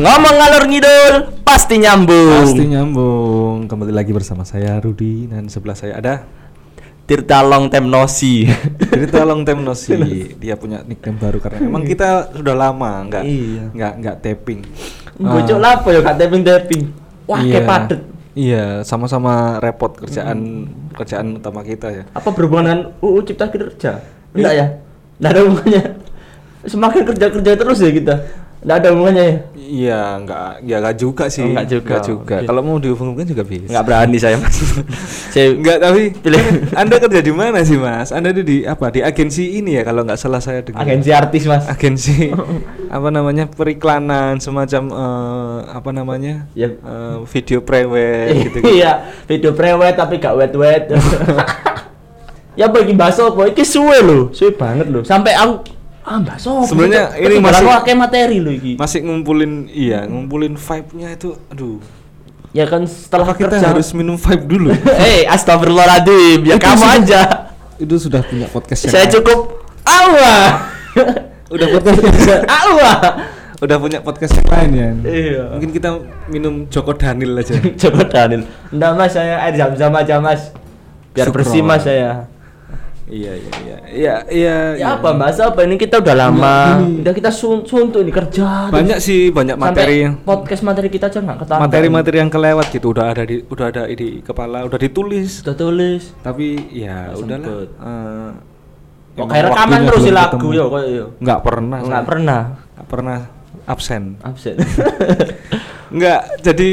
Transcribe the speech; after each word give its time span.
Ngomong 0.00 0.34
ngalor 0.34 0.64
ngidul 0.64 1.14
pasti 1.44 1.76
nyambung. 1.76 2.40
Pasti 2.40 2.64
nyambung. 2.64 3.68
Kembali 3.68 3.92
lagi 3.92 4.16
bersama 4.16 4.48
saya 4.48 4.80
Rudi 4.80 5.28
dan 5.28 5.44
sebelah 5.46 5.76
saya 5.76 6.00
ada 6.00 6.24
Tirta 7.04 7.44
Long 7.44 7.68
Temnosi. 7.68 8.48
Cerita 8.80 9.20
Long 9.28 9.44
Time 9.44 9.60
No 9.60 9.76
See. 9.76 10.32
Dia 10.40 10.56
punya 10.56 10.80
nickname 10.80 11.20
baru 11.20 11.36
karena 11.36 11.60
emang 11.60 11.84
kita 11.84 12.32
sudah 12.32 12.56
lama 12.56 13.04
nggak 13.04 13.22
Iya. 13.26 13.64
nggak 13.76 13.92
nggak 14.00 14.16
tapping. 14.24 14.60
Bocok 15.20 15.52
Ah, 15.52 15.60
lah 15.60 15.72
apa 15.76 15.88
ya 15.90 16.00
gak 16.00 16.16
tapping 16.16 16.42
tapping. 16.48 16.82
Wah 17.28 17.40
iya. 17.44 17.52
kayak 17.52 17.66
padet. 17.68 18.00
Iya, 18.30 18.64
sama-sama 18.86 19.58
repot 19.58 19.92
kerjaan 19.92 20.64
kerjaan 20.96 21.36
utama 21.36 21.60
kita 21.60 21.92
ya. 21.92 22.04
Apa 22.14 22.32
berhubungan 22.32 22.64
dengan 22.64 22.80
UU 23.02 23.20
Cipta 23.26 23.52
Kerja? 23.52 24.00
Enggak 24.32 24.52
ya? 24.54 24.66
Enggak 25.18 25.30
ada 25.30 25.40
hubungannya. 25.44 25.82
Semakin 26.62 27.02
kerja 27.04 27.26
kerja 27.28 27.52
terus 27.52 27.78
ya 27.82 27.90
kita. 27.90 28.14
Enggak 28.60 28.76
ada 28.76 28.88
hubungannya 28.92 29.24
ya. 29.24 29.36
Iya, 29.56 30.02
nggak 30.20 30.48
ya 30.68 30.76
nggak 30.84 30.96
juga 31.00 31.24
sih. 31.32 31.40
Oh, 31.40 31.48
nggak 31.56 31.68
juga. 31.72 31.88
Nggak 31.96 32.02
juga. 32.04 32.34
Oke. 32.36 32.46
Kalau 32.52 32.60
mau 32.60 32.76
dihubungkan 32.76 33.24
juga 33.24 33.40
bisa. 33.40 33.72
Enggak 33.72 33.84
berani 33.88 34.18
saya 34.20 34.36
mas. 34.36 34.56
saya 35.32 35.46
Enggak, 35.56 35.78
tapi 35.80 36.02
Pilih. 36.20 36.42
Anda 36.76 37.00
kerja 37.00 37.20
di 37.24 37.32
mana 37.32 37.64
sih, 37.64 37.80
Mas? 37.80 38.12
Anda 38.12 38.36
di, 38.36 38.42
di 38.44 38.56
apa? 38.68 38.92
Di 38.92 39.00
agensi 39.00 39.56
ini 39.56 39.80
ya 39.80 39.82
kalau 39.82 40.04
nggak 40.04 40.20
salah 40.20 40.44
saya 40.44 40.60
dengar. 40.60 40.84
agensi 40.84 41.08
artis 41.08 41.48
mas. 41.48 41.64
agensi 41.72 42.28
apa 42.96 43.08
namanya 43.08 43.48
periklanan 43.48 44.36
semacam 44.36 44.82
eh, 44.92 45.58
apa 45.72 45.90
namanya 45.96 46.44
Ya. 46.52 46.68
Eh, 46.76 47.16
video 47.32 47.64
prewed 47.64 48.36
gitu, 48.44 48.58
gitu. 48.60 48.76
Iya, 48.76 49.08
video 49.24 49.56
prewed 49.56 49.96
tapi 49.96 50.20
gak 50.20 50.36
wet 50.36 50.52
wet. 50.52 50.84
ya 52.60 52.68
bagi 52.68 52.92
bakso 52.92 53.32
apa? 53.32 53.48
Iki 53.56 53.64
suwe 53.64 53.98
lho, 54.04 54.20
suwe 54.36 54.52
banget 54.52 54.92
lho. 54.92 55.00
Sampai 55.00 55.32
aku 55.32 55.79
ah 56.10 56.18
bakso. 56.18 56.50
apa? 56.56 56.66
Sebenarnya 56.66 57.04
ini 57.16 57.38
masih- 57.38 57.70
akeh 57.70 57.94
materi 57.94 58.36
lho 58.36 58.50
iki. 58.50 58.72
masih 58.74 58.98
ngumpulin 59.00 59.70
iya 59.70 60.02
ngumpulin 60.04 60.54
vibe-nya 60.54 61.08
itu 61.12 61.38
aduh 61.46 61.78
Ya 62.50 62.66
kan 62.66 62.82
setelah 62.82 63.22
apa 63.24 63.38
kita 63.38 63.54
kerja 63.54 63.70
harus 63.70 63.94
minum 63.94 64.18
vibe 64.18 64.44
dulu 64.44 64.74
Eh, 65.06 65.22
astagfirullahaladzim. 65.24 66.42
Ya 66.42 66.58
Itu 66.58 66.66
kamu 66.66 66.82
sudah- 66.82 66.98
aja. 66.98 67.20
itu 67.78 67.94
sudah 67.96 68.20
punya 68.20 68.46
podcast 68.46 68.80
yang 68.82 68.92
Saya 68.92 69.06
cukup 69.08 69.38
Allah. 69.80 70.66
udah 71.54 71.66
podcast 71.70 72.02
Allah. 72.66 72.94
udah 73.56 73.76
punya 73.76 73.98
podcast 74.00 74.34
yang 74.34 74.48
lain 74.48 74.70
ya 74.72 74.88
Iya. 75.04 75.42
mungkin 75.52 75.70
kita 75.70 75.88
minum 76.26 76.66
Joko 76.66 76.90
Daniel 76.92 77.36
aja 77.36 77.54
Coba 77.78 78.02
Daniel. 78.04 78.42
Enggak 78.68 78.90
Mas, 78.94 79.10
saya 79.12 79.36
air 79.38 79.54
zam-zam 79.54 79.92
aja 79.92 80.18
Mas. 80.18 80.50
Biar 81.10 81.28
Syukron. 81.28 81.36
bersih 81.38 81.60
Mas 81.60 81.82
saya. 81.82 82.26
Iya 83.10 83.32
iya 83.34 83.52
iya 83.58 83.76
iya 83.90 84.14
iya 84.30 84.56
Ya 84.76 84.86
apa 84.94 85.10
Mas? 85.12 85.36
Apa 85.36 85.62
ini 85.62 85.74
kita 85.74 85.98
udah 85.98 86.14
lama. 86.16 86.56
ini. 86.80 87.02
Udah 87.02 87.10
kita 87.12 87.28
sun 87.28 87.62
suntuk 87.62 88.00
ini 88.00 88.10
kerja. 88.10 88.68
banyak 88.68 88.98
sih 88.98 89.28
banyak 89.28 89.54
Sampai 89.54 89.66
materi 89.68 89.96
yang 90.00 90.14
podcast 90.20 90.62
materi 90.62 90.88
kita 90.88 91.06
aja 91.06 91.18
nggak 91.18 91.38
ketahuan. 91.40 91.62
materi-materi 91.62 92.16
yang 92.18 92.28
kelewat 92.28 92.66
gitu 92.68 92.86
udah 92.88 93.06
ada 93.08 93.22
di 93.22 93.42
udah 93.42 93.66
ada 93.68 93.82
di 93.86 94.08
kepala 94.20 94.62
udah 94.62 94.78
ditulis 94.78 95.42
sudah 95.42 95.54
tulis. 95.54 96.14
tapi 96.20 96.70
ya 96.72 97.10
Nggak 97.10 97.18
udahlah 97.18 97.44
sempet. 97.44 97.68
eh, 97.76 98.30
Kok 99.10 99.26
kayak 99.26 99.44
rekaman 99.44 99.80
terus 99.84 100.00
sih 100.00 100.06
belum 100.06 100.20
lagu 100.22 100.48
ya 100.48 100.64
kok 100.64 100.82
yo. 100.88 101.06
nggak 101.18 101.40
pernah 101.42 101.78
Nggak 101.82 102.04
pernah 102.06 102.40
Nggak 102.70 102.86
pernah 102.88 103.18
absen 103.66 104.02
absen. 104.20 104.54
nggak 105.90 106.20
jadi 106.40 106.70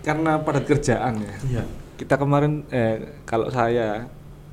karena 0.00 0.38
padat 0.38 0.64
kerjaan 0.64 1.18
ya 1.18 1.34
Iya. 1.48 1.62
kita 1.96 2.14
kemarin 2.14 2.62
eh 2.68 2.96
kalau 3.26 3.50
saya 3.50 4.06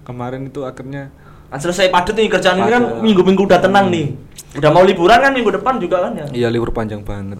kemarin 0.04 0.46
itu 0.46 0.62
akhirnya 0.62 1.10
Kan 1.46 1.60
selesai 1.60 1.88
padat 1.88 2.14
nih 2.14 2.28
kerjaan 2.28 2.58
ini 2.58 2.66
kan 2.68 2.84
minggu-minggu 3.00 3.46
udah 3.46 3.60
tenang 3.60 3.86
nih. 3.88 4.10
Udah 4.54 4.70
mau 4.70 4.82
liburan 4.82 5.18
kan 5.18 5.30
minggu 5.30 5.50
depan 5.52 5.78
juga 5.78 6.02
kan 6.02 6.12
ya. 6.14 6.26
iya 6.32 6.48
libur 6.48 6.70
panjang 6.70 7.02
banget 7.02 7.38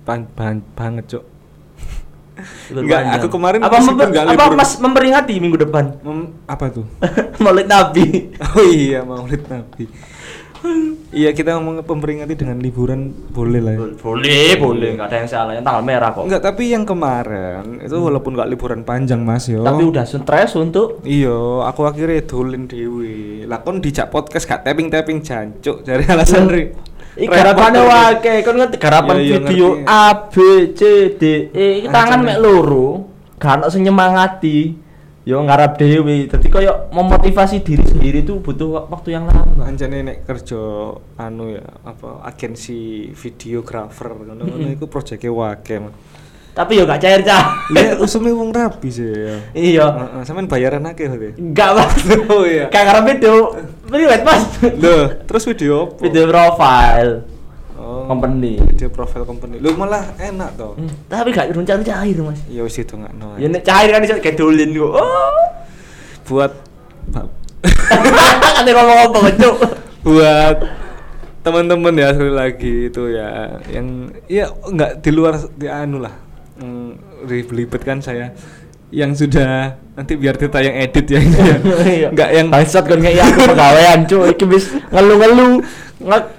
Pan- 0.00 0.26
ban- 0.28 0.66
banget 0.72 1.04
cok 1.08 1.24
Libur 2.70 2.82
Nggak, 2.84 3.00
panjang. 3.00 3.16
aku 3.16 3.26
kemarin 3.28 3.58
apa, 3.60 3.76
memper- 3.80 4.08
nggak 4.08 4.24
apa 4.28 4.44
Mas 4.52 4.70
memperingati 4.76 5.34
minggu 5.36 5.58
depan? 5.60 5.84
Mem- 6.00 6.30
apa 6.44 6.64
tuh 6.70 6.86
Maulid 7.42 7.66
Nabi. 7.66 8.06
oh 8.54 8.64
iya 8.64 9.02
maulid 9.02 9.42
nabi 9.44 9.84
iya 11.10 11.32
kita 11.32 11.56
ngomong 11.56 11.82
memperingati 11.82 12.34
dengan 12.36 12.60
liburan 12.60 13.10
boleh 13.32 13.60
lah 13.60 13.72
ya. 13.74 13.80
Boleh, 13.96 14.50
boleh, 14.60 14.90
nggak 14.96 15.08
ada 15.08 15.16
yang 15.20 15.30
salah. 15.30 15.52
Yang 15.56 15.64
tanggal 15.66 15.84
merah 15.84 16.10
kok. 16.12 16.24
Enggak, 16.28 16.42
tapi 16.44 16.70
yang 16.70 16.84
kemarin 16.84 17.80
itu 17.80 17.96
walaupun 17.96 18.36
nggak 18.36 18.50
liburan 18.52 18.80
panjang 18.84 19.24
mas 19.24 19.48
yo. 19.48 19.64
Tapi 19.64 19.82
udah 19.88 20.04
stres 20.04 20.52
untuk 20.56 21.00
Iya, 21.02 21.64
aku 21.64 21.88
akhirnya 21.88 22.24
dolin 22.28 22.68
dewi. 22.68 23.48
Lah 23.48 23.64
kon 23.64 23.80
dijak 23.80 24.12
podcast 24.12 24.44
gak 24.44 24.62
tapping 24.68 24.92
tapping 24.92 25.24
jancuk 25.24 25.80
dari 25.82 26.04
alasan 26.04 26.46
ri. 26.46 26.70
Garapane 27.20 27.80
wae, 27.82 28.40
kon 28.46 28.56
ngerti 28.56 28.76
garapan 28.78 29.14
Iya, 29.18 29.24
iya, 29.24 29.38
video. 29.42 29.68
A 29.84 30.30
B 30.30 30.34
C 30.76 30.80
D 31.18 31.50
E 31.52 31.88
tangan 31.90 32.20
mek 32.22 32.38
loro. 32.38 33.08
Gak 33.40 33.60
ono 33.60 33.66
sing 33.72 33.82
nyemangati. 33.88 34.88
Yo 35.28 35.36
ngarap 35.44 35.76
dhewe. 35.76 36.26
Dadi 36.26 36.48
koyo 36.48 36.88
memotivasi 36.90 37.60
diri 37.60 37.84
sendiri 37.84 38.24
tuh 38.24 38.40
butuh 38.40 38.68
wak- 38.72 38.88
waktu 38.88 39.12
yang 39.12 39.28
lama. 39.28 39.68
Anjane 39.68 40.00
nek 40.00 40.24
kerja 40.24 40.56
anu 41.16 41.52
ya 41.52 41.64
apa 41.84 42.24
agensi 42.24 43.08
videografer 43.12 44.16
ngono-ngono 44.16 44.72
iku 44.72 44.88
projeke 44.88 45.28
wake. 45.28 45.76
Mas. 45.76 45.92
Tapi 46.50 46.80
yo 46.80 46.84
gak 46.88 46.98
cair 46.98 47.22
cah. 47.22 47.68
Lah 47.70 48.00
usume 48.00 48.34
wong 48.34 48.50
rapi 48.50 48.88
sih 48.90 49.06
ya. 49.06 49.36
Iya. 49.54 49.84
Sampean 50.24 50.50
bayaran 50.50 50.82
akeh 50.82 51.06
berarti. 51.06 51.38
Enggak, 51.38 51.70
Mas. 51.78 51.92
Oh 52.32 52.42
iya. 52.42 52.66
Gak 52.72 52.82
ngarep 52.84 53.04
video. 53.06 53.34
Priwet, 53.86 54.22
Mas. 54.26 54.42
Loh, 54.78 55.14
terus 55.28 55.44
video 55.46 55.86
apa? 55.86 56.02
Video 56.02 56.24
profile 56.26 57.39
company. 58.08 58.52
Video 58.60 58.88
profile 58.88 59.24
company. 59.26 59.56
Lu 59.58 59.74
malah 59.76 60.14
enak 60.16 60.56
toh. 60.56 60.78
Hmm, 60.78 60.92
Tapi 61.08 61.34
gak 61.34 61.52
runcal 61.52 61.80
cair, 61.82 62.16
Mas. 62.22 62.40
Ya 62.46 62.64
wis 62.64 62.76
itu 62.78 62.94
nggak 62.96 63.12
no. 63.18 63.34
Ya 63.36 63.48
nek 63.50 63.64
cair 63.66 63.88
kan 63.90 64.00
iso 64.00 64.16
gedulin 64.20 64.70
kok. 64.72 64.92
Oh. 64.96 65.32
buat 66.30 66.52
Kan 67.60 68.64
ngomong 68.76 68.98
apa, 69.10 69.18
Cuk? 69.34 69.56
buat 70.00 70.56
teman-teman 71.44 71.92
ya 71.96 72.08
sekali 72.12 72.32
lagi 72.32 72.74
itu 72.88 73.02
ya 73.12 73.60
yang 73.68 74.08
ya 74.28 74.48
nggak 74.48 75.00
di 75.04 75.10
luar 75.12 75.36
di 75.56 75.68
anu 75.68 76.00
lah 76.00 76.12
mm, 76.60 77.24
belibet 77.28 77.80
kan 77.84 78.00
saya 78.00 78.32
yang 78.90 79.14
sudah 79.14 79.76
nanti 79.94 80.18
biar 80.18 80.34
kita 80.34 80.58
yang 80.60 80.76
edit 80.76 81.06
ya 81.06 81.20
ini 81.22 81.36
ya. 81.36 81.56
Iya. 81.96 82.08
nggak 82.12 82.30
yang 82.32 82.46
bangsat 82.50 82.84
kon 82.88 83.00
kayak 83.00 83.22
aku 83.28 83.40
pegawaian 83.54 84.00
cuy 84.08 84.28
iki 84.32 84.44
wis 84.48 84.64
ngelu-ngelu 84.88 85.48
nge 85.60 85.64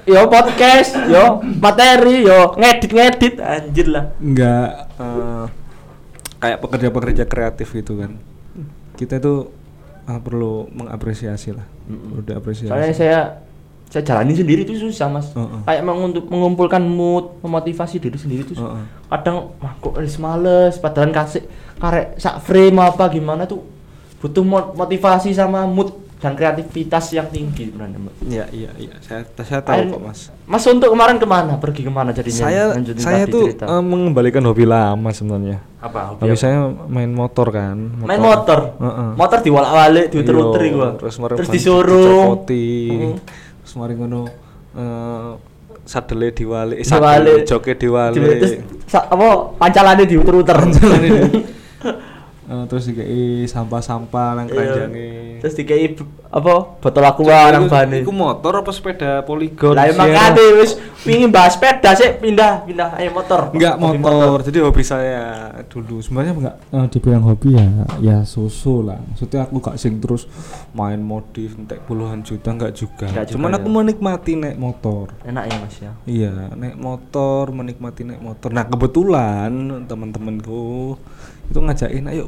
yo 0.04 0.22
podcast 0.26 0.98
yo 1.06 1.38
materi 1.62 2.26
yo 2.26 2.58
ngedit-ngedit 2.58 3.38
anjir 3.38 3.88
lah. 3.88 4.10
Nggak. 4.18 4.70
Eh, 4.98 5.46
kayak 6.38 6.58
pekerja-pekerja 6.60 7.24
kreatif 7.26 7.70
gitu 7.72 8.02
kan. 8.02 8.18
Kita 8.98 9.22
itu 9.22 9.54
eh, 10.06 10.20
perlu 10.20 10.66
mengapresiasi 10.74 11.54
lah. 11.54 11.66
Perlu 11.86 12.22
diapresiasi. 12.26 12.70
Soalnya 12.70 12.92
saya 12.92 13.20
saya 13.86 14.08
jalani 14.08 14.34
sendiri 14.34 14.64
tuh 14.64 14.80
susah 14.80 15.12
mas. 15.12 15.30
Heeh. 15.30 15.62
kayak 15.68 15.84
menguntuk 15.84 16.26
mengumpulkan 16.26 16.80
mood 16.82 17.38
memotivasi 17.44 18.00
diri 18.00 18.16
sendiri 18.16 18.48
tuh 18.48 18.56
Heeh. 18.56 18.84
kadang 19.12 19.52
wah 19.60 19.76
kok 19.78 20.00
harus 20.00 20.16
males 20.16 20.80
padahal 20.80 21.12
kasih 21.12 21.44
karek 21.76 22.16
sak 22.16 22.40
frame 22.42 22.80
apa 22.80 23.12
gimana 23.12 23.44
tuh? 23.44 23.62
Butuh 24.18 24.42
mo- 24.42 24.72
motivasi 24.74 25.36
sama 25.36 25.68
mood 25.68 25.92
dan 26.22 26.38
kreativitas 26.38 27.10
yang 27.12 27.26
tinggi 27.28 27.68
sebenarnya 27.68 27.98
Mbak. 27.98 28.14
Iya 28.24 28.46
iya 28.54 28.70
iya 28.78 28.94
saya 29.02 29.26
saya 29.36 29.58
tahu 29.60 29.90
kok 29.90 30.02
mas 30.02 30.20
mas 30.46 30.62
untuk 30.64 30.88
kemarin 30.88 31.18
ke 31.18 31.26
mana 31.26 31.58
pergi 31.58 31.82
ke 31.82 31.90
mana 31.90 32.14
jadinya 32.14 32.38
saya 32.40 32.64
saya 32.96 33.26
tuh 33.26 33.50
cerita. 33.50 33.66
eh, 33.66 33.82
mengembalikan 33.82 34.46
hobi 34.46 34.64
lama 34.64 35.10
sebenarnya 35.10 35.58
apa 35.78 36.14
hobi 36.14 36.22
hobi 36.22 36.32
apa? 36.32 36.38
saya 36.38 36.58
main 36.86 37.10
motor 37.10 37.48
kan 37.50 37.74
main 38.00 38.22
motor 38.22 38.78
Heeh. 38.78 39.10
motor 39.18 39.38
diwalak-walik 39.42 40.06
diuter-uter 40.08 40.62
Iya, 40.62 40.72
gua 40.72 40.90
terus 40.96 41.16
terus 41.18 41.50
disuruh 41.50 41.98
dicopoti 42.38 42.70
Heeh. 42.88 43.14
terus 43.60 43.74
mari 43.76 43.94
ngono 43.98 44.22
eh 44.72 45.32
sadele 45.82 46.30
diwali 46.30 46.78
eh, 46.78 46.86
Diwalik. 46.86 46.86
sadele 46.86 47.34
joke 47.44 47.74
diwali 47.74 48.16
Di- 48.16 48.38
terus 48.38 48.54
apa 48.94 49.26
pancalannya 49.58 50.06
diuter-uter 50.06 50.58
Eh, 52.52 52.66
terus 52.68 52.84
dikei 52.84 53.48
sampah-sampah 53.48 54.36
nang 54.36 54.48
Iya. 54.52 54.56
keranjange. 54.60 55.08
Terus 55.40 55.54
dikei 55.56 55.96
apa 56.32 56.54
botol 56.84 57.04
aqua 57.08 57.48
nang 57.48 57.72
bane. 57.72 58.04
iku 58.04 58.12
motor 58.12 58.60
apa 58.60 58.76
sepeda 58.76 59.24
poligon? 59.24 59.72
Lah 59.72 59.88
emang 59.88 60.12
kate 60.12 60.60
wis. 60.60 60.76
Pingin 61.02 61.32
bahas 61.32 61.56
sepeda 61.56 61.96
sih 61.96 62.12
pindah 62.20 62.68
pindah. 62.68 63.00
Ayo 63.00 63.16
motor. 63.16 63.56
Enggak 63.56 63.80
Hobi 63.80 64.04
motor. 64.04 64.44
jadi 64.44 64.60
hobi 64.68 64.84
saya 64.84 65.48
dulu. 65.72 66.04
Sebenarnya 66.04 66.34
enggak 66.36 66.56
eh, 66.76 66.86
dibilang 66.92 67.24
hobi 67.24 67.56
ya 67.56 67.66
ya 68.04 68.18
susu 68.28 68.84
lah. 68.84 69.00
Maksudnya 69.00 69.48
aku 69.48 69.56
gak 69.64 69.80
sing 69.80 70.04
terus 70.04 70.28
main 70.76 71.00
modif 71.00 71.56
entek 71.56 71.88
puluhan 71.88 72.20
juta 72.20 72.52
enggak 72.52 72.76
juga. 72.76 73.08
Enggak 73.08 73.32
juga 73.32 73.36
cuman 73.40 73.50
ya. 73.50 73.58
aku 73.64 73.68
menikmati 73.72 74.32
naik 74.36 74.60
motor. 74.60 75.16
Enak 75.24 75.44
ya 75.48 75.56
mas 75.56 75.76
ya? 75.80 75.92
Iya 76.04 76.32
naik 76.52 76.76
motor 76.76 77.56
menikmati 77.56 78.04
naik 78.04 78.20
motor. 78.20 78.52
Nah 78.52 78.68
kebetulan 78.68 79.50
teman-temanku 79.88 81.00
itu 81.52 81.60
ngajakin 81.60 82.08
ayo 82.08 82.26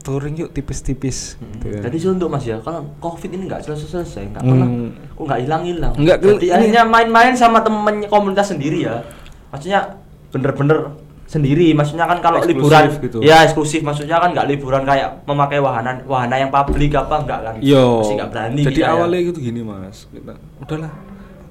touring 0.00 0.32
yuk 0.34 0.50
tipis-tipis 0.50 1.36
gitu 1.36 1.66
kan. 1.68 1.82
Jadi 1.84 1.96
suntuk 2.00 2.32
mas 2.32 2.40
ya, 2.42 2.56
kalau 2.58 2.88
covid 2.98 3.30
ini 3.30 3.44
nggak 3.44 3.60
selesai-selesai, 3.60 4.32
nggak 4.32 4.42
Hmm. 4.42 4.48
pernah, 4.48 4.68
kok 5.12 5.24
nggak 5.28 5.40
hilang-hilang. 5.44 5.92
Nggak, 5.92 6.16
Jadi 6.24 6.46
akhirnya 6.48 6.82
main-main 6.88 7.36
sama 7.36 7.60
temen 7.60 8.08
komunitas 8.08 8.48
sendiri 8.48 8.88
ya. 8.88 9.04
Maksudnya 9.52 10.00
bener-bener 10.32 10.96
sendiri. 11.28 11.76
Maksudnya 11.76 12.08
kan 12.08 12.18
kalau 12.18 12.40
Eksklusif 12.40 12.56
liburan, 12.56 12.82
gitu. 13.04 13.18
ya 13.20 13.44
eksklusif. 13.44 13.80
Maksudnya 13.84 14.16
kan 14.16 14.32
nggak 14.32 14.48
liburan 14.48 14.82
kayak 14.82 15.20
memakai 15.28 15.60
wahana 15.60 16.00
wahana 16.08 16.34
yang 16.34 16.48
publik 16.48 16.96
apa 16.96 17.14
nggak 17.20 17.40
kan? 17.44 17.54
Yo. 17.60 18.00
Masih 18.00 18.14
nggak 18.16 18.30
berani. 18.32 18.60
Jadi 18.64 18.76
kita 18.80 18.88
ya. 18.88 18.96
awalnya 18.96 19.20
gitu 19.20 19.38
gini 19.38 19.60
mas, 19.60 20.08
kita 20.08 20.32
udahlah, 20.64 20.92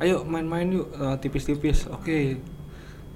ayo 0.02 0.26
main-main 0.26 0.68
yuk 0.74 0.90
eh, 0.90 1.16
tipis-tipis. 1.22 1.86
Oke, 1.94 2.42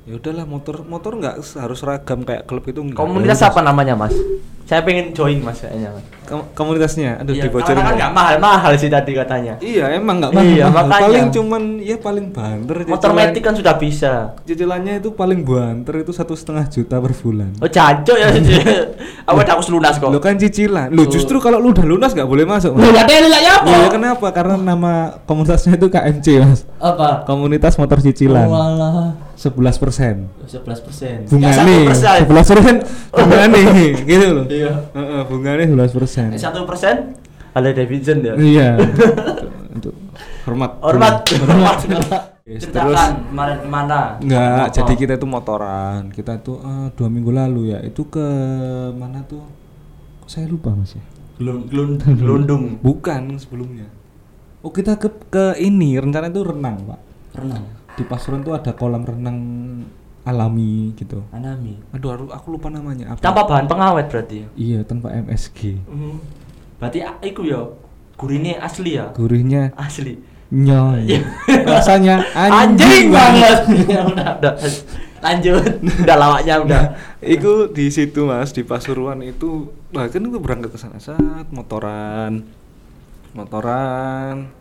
ya 0.03 0.13
udahlah 0.13 0.43
motor 0.43 0.83
motor 0.83 1.15
nggak 1.15 1.35
harus 1.57 1.77
seragam 1.77 2.21
kayak 2.21 2.43
klub 2.43 2.63
itu 2.63 2.79
enggak. 2.79 2.99
Komunitas 2.99 3.39
Ya 3.39 3.47
apa 3.47 3.59
namanya 3.59 3.95
mas? 3.95 4.11
Saya 4.63 4.79
pengen 4.79 5.11
join 5.11 5.39
mas 5.39 5.59
kayaknya. 5.59 5.91
Mas. 5.91 6.03
Kom- 6.23 6.47
komunitasnya, 6.55 7.19
aduh 7.19 7.31
Iya, 7.31 7.43
dibocorin. 7.45 7.75
kan 7.77 7.83
Mas. 7.85 7.95
nggak 7.95 8.11
mahal-mahal 8.13 8.71
sih 8.73 8.87
tadi 8.87 9.11
katanya. 9.11 9.59
Iya 9.59 9.91
emang 9.93 10.19
nggak 10.19 10.31
Iya, 10.33 10.65
mahal. 10.65 10.75
makanya. 10.81 11.03
Paling 11.03 11.25
cuman 11.29 11.63
ya 11.79 11.95
paling 11.97 12.25
banter. 12.31 12.75
Motor 12.85 13.11
metik 13.11 13.43
kan 13.43 13.53
sudah 13.53 13.75
bisa. 13.75 14.31
Cicilannya 14.41 14.99
itu 14.99 15.11
paling 15.11 15.43
banter 15.43 15.99
itu 15.99 16.11
satu 16.11 16.31
setengah 16.31 16.63
juta 16.65 16.95
per 16.97 17.11
bulan. 17.13 17.51
Oh 17.59 17.67
jancuk 17.67 18.15
ya. 18.15 18.27
Apa 19.27 19.35
udah 19.37 19.53
aku 19.53 19.63
lunas 19.69 19.95
kok. 19.95 20.07
Lo 20.07 20.19
kan 20.19 20.35
cicilan. 20.35 20.87
Lo 20.89 21.03
Oh. 21.03 21.07
justru 21.07 21.39
kalau 21.39 21.59
lu 21.59 21.71
udah 21.71 21.83
lunas 21.85 22.11
nggak 22.11 22.25
boleh 22.25 22.43
masuk. 22.43 22.71
Mas. 22.73 22.87
ya 22.89 23.03
teli 23.03 23.27
lah 23.27 23.39
ya 23.39 23.51
apa? 23.57 23.67
Iya 23.69 23.87
kenapa? 23.89 24.27
Karena 24.31 24.55
nama 24.57 24.93
komunitasnya 25.23 25.75
itu 25.75 25.87
KMC 25.87 26.27
mas. 26.39 26.59
Apa? 26.77 27.23
Komunitas 27.23 27.75
motor 27.75 27.99
cicilan. 27.99 28.47
Oh, 28.47 29.11
11 29.33 29.81
persen. 29.81 30.15
11 30.45 30.85
persen. 30.85 31.17
Bunga 31.25 31.51
nih, 31.65 31.83
11 31.89 32.27
persen. 32.29 32.75
Bunga 33.09 33.41
nih, 33.49 33.65
gitu 34.11 34.25
loh. 34.29 34.45
Iya. 34.45 34.71
Heeh, 34.93 35.21
bunganya 35.25 35.65
11 35.65 35.97
persen. 35.97 36.27
Satu 36.37 36.63
persen 36.63 37.17
ada 37.51 37.69
Davidson 37.69 38.21
ya. 38.21 38.33
Iya. 38.37 38.69
Untuk 39.75 39.93
hormat. 40.45 40.71
Hormat, 40.81 41.15
hormat. 41.25 41.77
Yes, 42.43 42.67
Ceritakan 42.67 43.31
kemarin 43.31 43.57
ke 43.63 43.69
mana? 43.71 44.19
Enggak, 44.19 44.67
Apa? 44.67 44.75
jadi 44.75 44.93
kita 44.99 45.13
itu 45.15 45.23
motoran. 45.23 46.11
Kita 46.11 46.43
tuh 46.43 46.59
eh, 46.59 46.87
dua 46.91 47.07
minggu 47.07 47.31
lalu 47.31 47.71
ya. 47.71 47.79
Itu 47.79 48.11
ke 48.11 48.25
mana 48.91 49.23
tuh? 49.23 49.39
Kok 50.19 50.27
saya 50.27 50.51
lupa 50.51 50.75
mas 50.75 50.91
ya? 50.91 51.03
Gelun- 51.39 51.65
gelun- 51.71 52.03
gelundung. 52.03 52.63
Bukan 52.83 53.39
sebelumnya. 53.39 53.87
Oh 54.59 54.75
kita 54.75 54.99
ke 54.99 55.07
ke 55.27 55.55
ini 55.55 55.95
rencana 55.95 56.27
itu 56.27 56.43
renang 56.43 56.83
pak. 56.83 56.99
Renang. 57.31 57.63
Di 57.93 58.03
Pasuruan 58.03 58.41
tuh 58.41 58.53
ada 58.53 58.73
kolam 58.73 59.05
renang 59.05 59.37
alami 60.23 60.95
gitu. 60.95 61.21
Anami. 61.29 61.77
Aduh, 61.91 62.31
aku 62.31 62.47
lupa 62.51 62.71
namanya 62.71 63.13
apa. 63.13 63.19
Tanpa 63.19 63.43
bahan 63.43 63.67
pengawet 63.67 64.07
berarti 64.07 64.35
ya. 64.41 64.47
Iya 64.55 64.79
tanpa 64.81 65.11
MSG. 65.11 65.77
Hmm. 65.85 66.17
Berarti 66.79 66.99
a- 67.03 67.19
iku 67.21 67.43
ya 67.43 67.61
gurine 68.15 68.55
asli 68.57 68.95
ya. 68.97 69.11
Gurihnya 69.11 69.75
Asli. 69.75 70.15
nyoy. 70.53 71.09
Iya. 71.09 71.21
Rasanya 71.65 72.21
Anjing 72.61 73.09
banget. 73.09 73.59
Ya 73.93 74.01
udah, 74.05 74.29
udah. 74.39 74.53
Lanjut. 75.23 75.63
Udah 76.03 76.17
lawaknya 76.17 76.55
udah. 76.61 76.83
Iku 77.35 77.71
di 77.71 77.87
situ 77.89 78.23
mas 78.23 78.51
di 78.51 78.61
Pasuruan 78.61 79.21
itu 79.21 79.71
bahkan 79.89 80.19
itu 80.19 80.37
berangkat 80.37 80.71
ke 80.71 80.79
sana 80.79 80.99
saat 80.99 81.47
motoran, 81.49 82.43
motoran, 83.31 84.51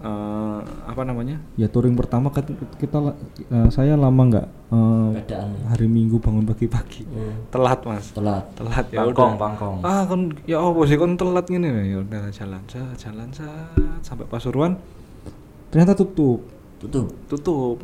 eh, 0.00 0.58
apa 0.82 1.02
namanya? 1.02 1.36
Ya 1.54 1.66
touring 1.66 1.92
pertama 1.92 2.28
kan 2.28 2.42
kita 2.76 3.12
eh, 3.44 3.68
saya 3.68 3.94
lama 3.94 4.22
nggak 4.26 4.46
eh, 4.68 5.08
Bedaan 5.16 5.48
ya. 5.52 5.64
hari 5.68 5.86
Minggu 5.86 6.16
bangun 6.16 6.44
pagi-pagi, 6.44 7.04
Oh. 7.06 7.32
telat 7.48 7.80
mas, 7.82 8.10
Telat. 8.10 8.44
telat 8.54 8.86
ya 8.88 9.02
Pangkong, 9.02 9.32
udah. 9.32 9.40
pangkong. 9.40 9.76
Ah 9.80 10.02
kan 10.04 10.20
ya 10.44 10.58
apa 10.58 10.80
sih 10.84 10.96
kan 10.96 11.14
telat 11.14 11.44
gini 11.44 11.68
ya 11.68 12.00
udah 12.00 12.22
jalan 12.30 12.60
jalan 12.64 12.94
jalan 12.94 13.28
jalan 13.30 13.58
sampai 14.00 14.24
Pasuruan 14.24 14.80
ternyata 15.68 15.94
tutup 15.94 16.42
Tutup. 16.80 17.12
tutup 17.28 17.76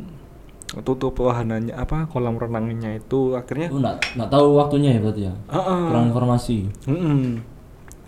tutup 0.83 1.13
wahananya 1.15 1.77
apa 1.77 2.03
kolam 2.05 2.35
renangnya 2.35 2.91
itu 2.93 3.31
akhirnya 3.31 3.69
Lu 3.69 3.79
enggak 3.79 4.03
enggak 4.13 4.29
tahu 4.29 4.47
waktunya 4.53 4.89
ya 4.91 4.99
berarti 4.99 5.21
ya. 5.23 5.33
Heeh. 5.47 5.81
Kurang 5.87 6.05
informasi. 6.09 6.57
Mm-mm. 6.83 7.23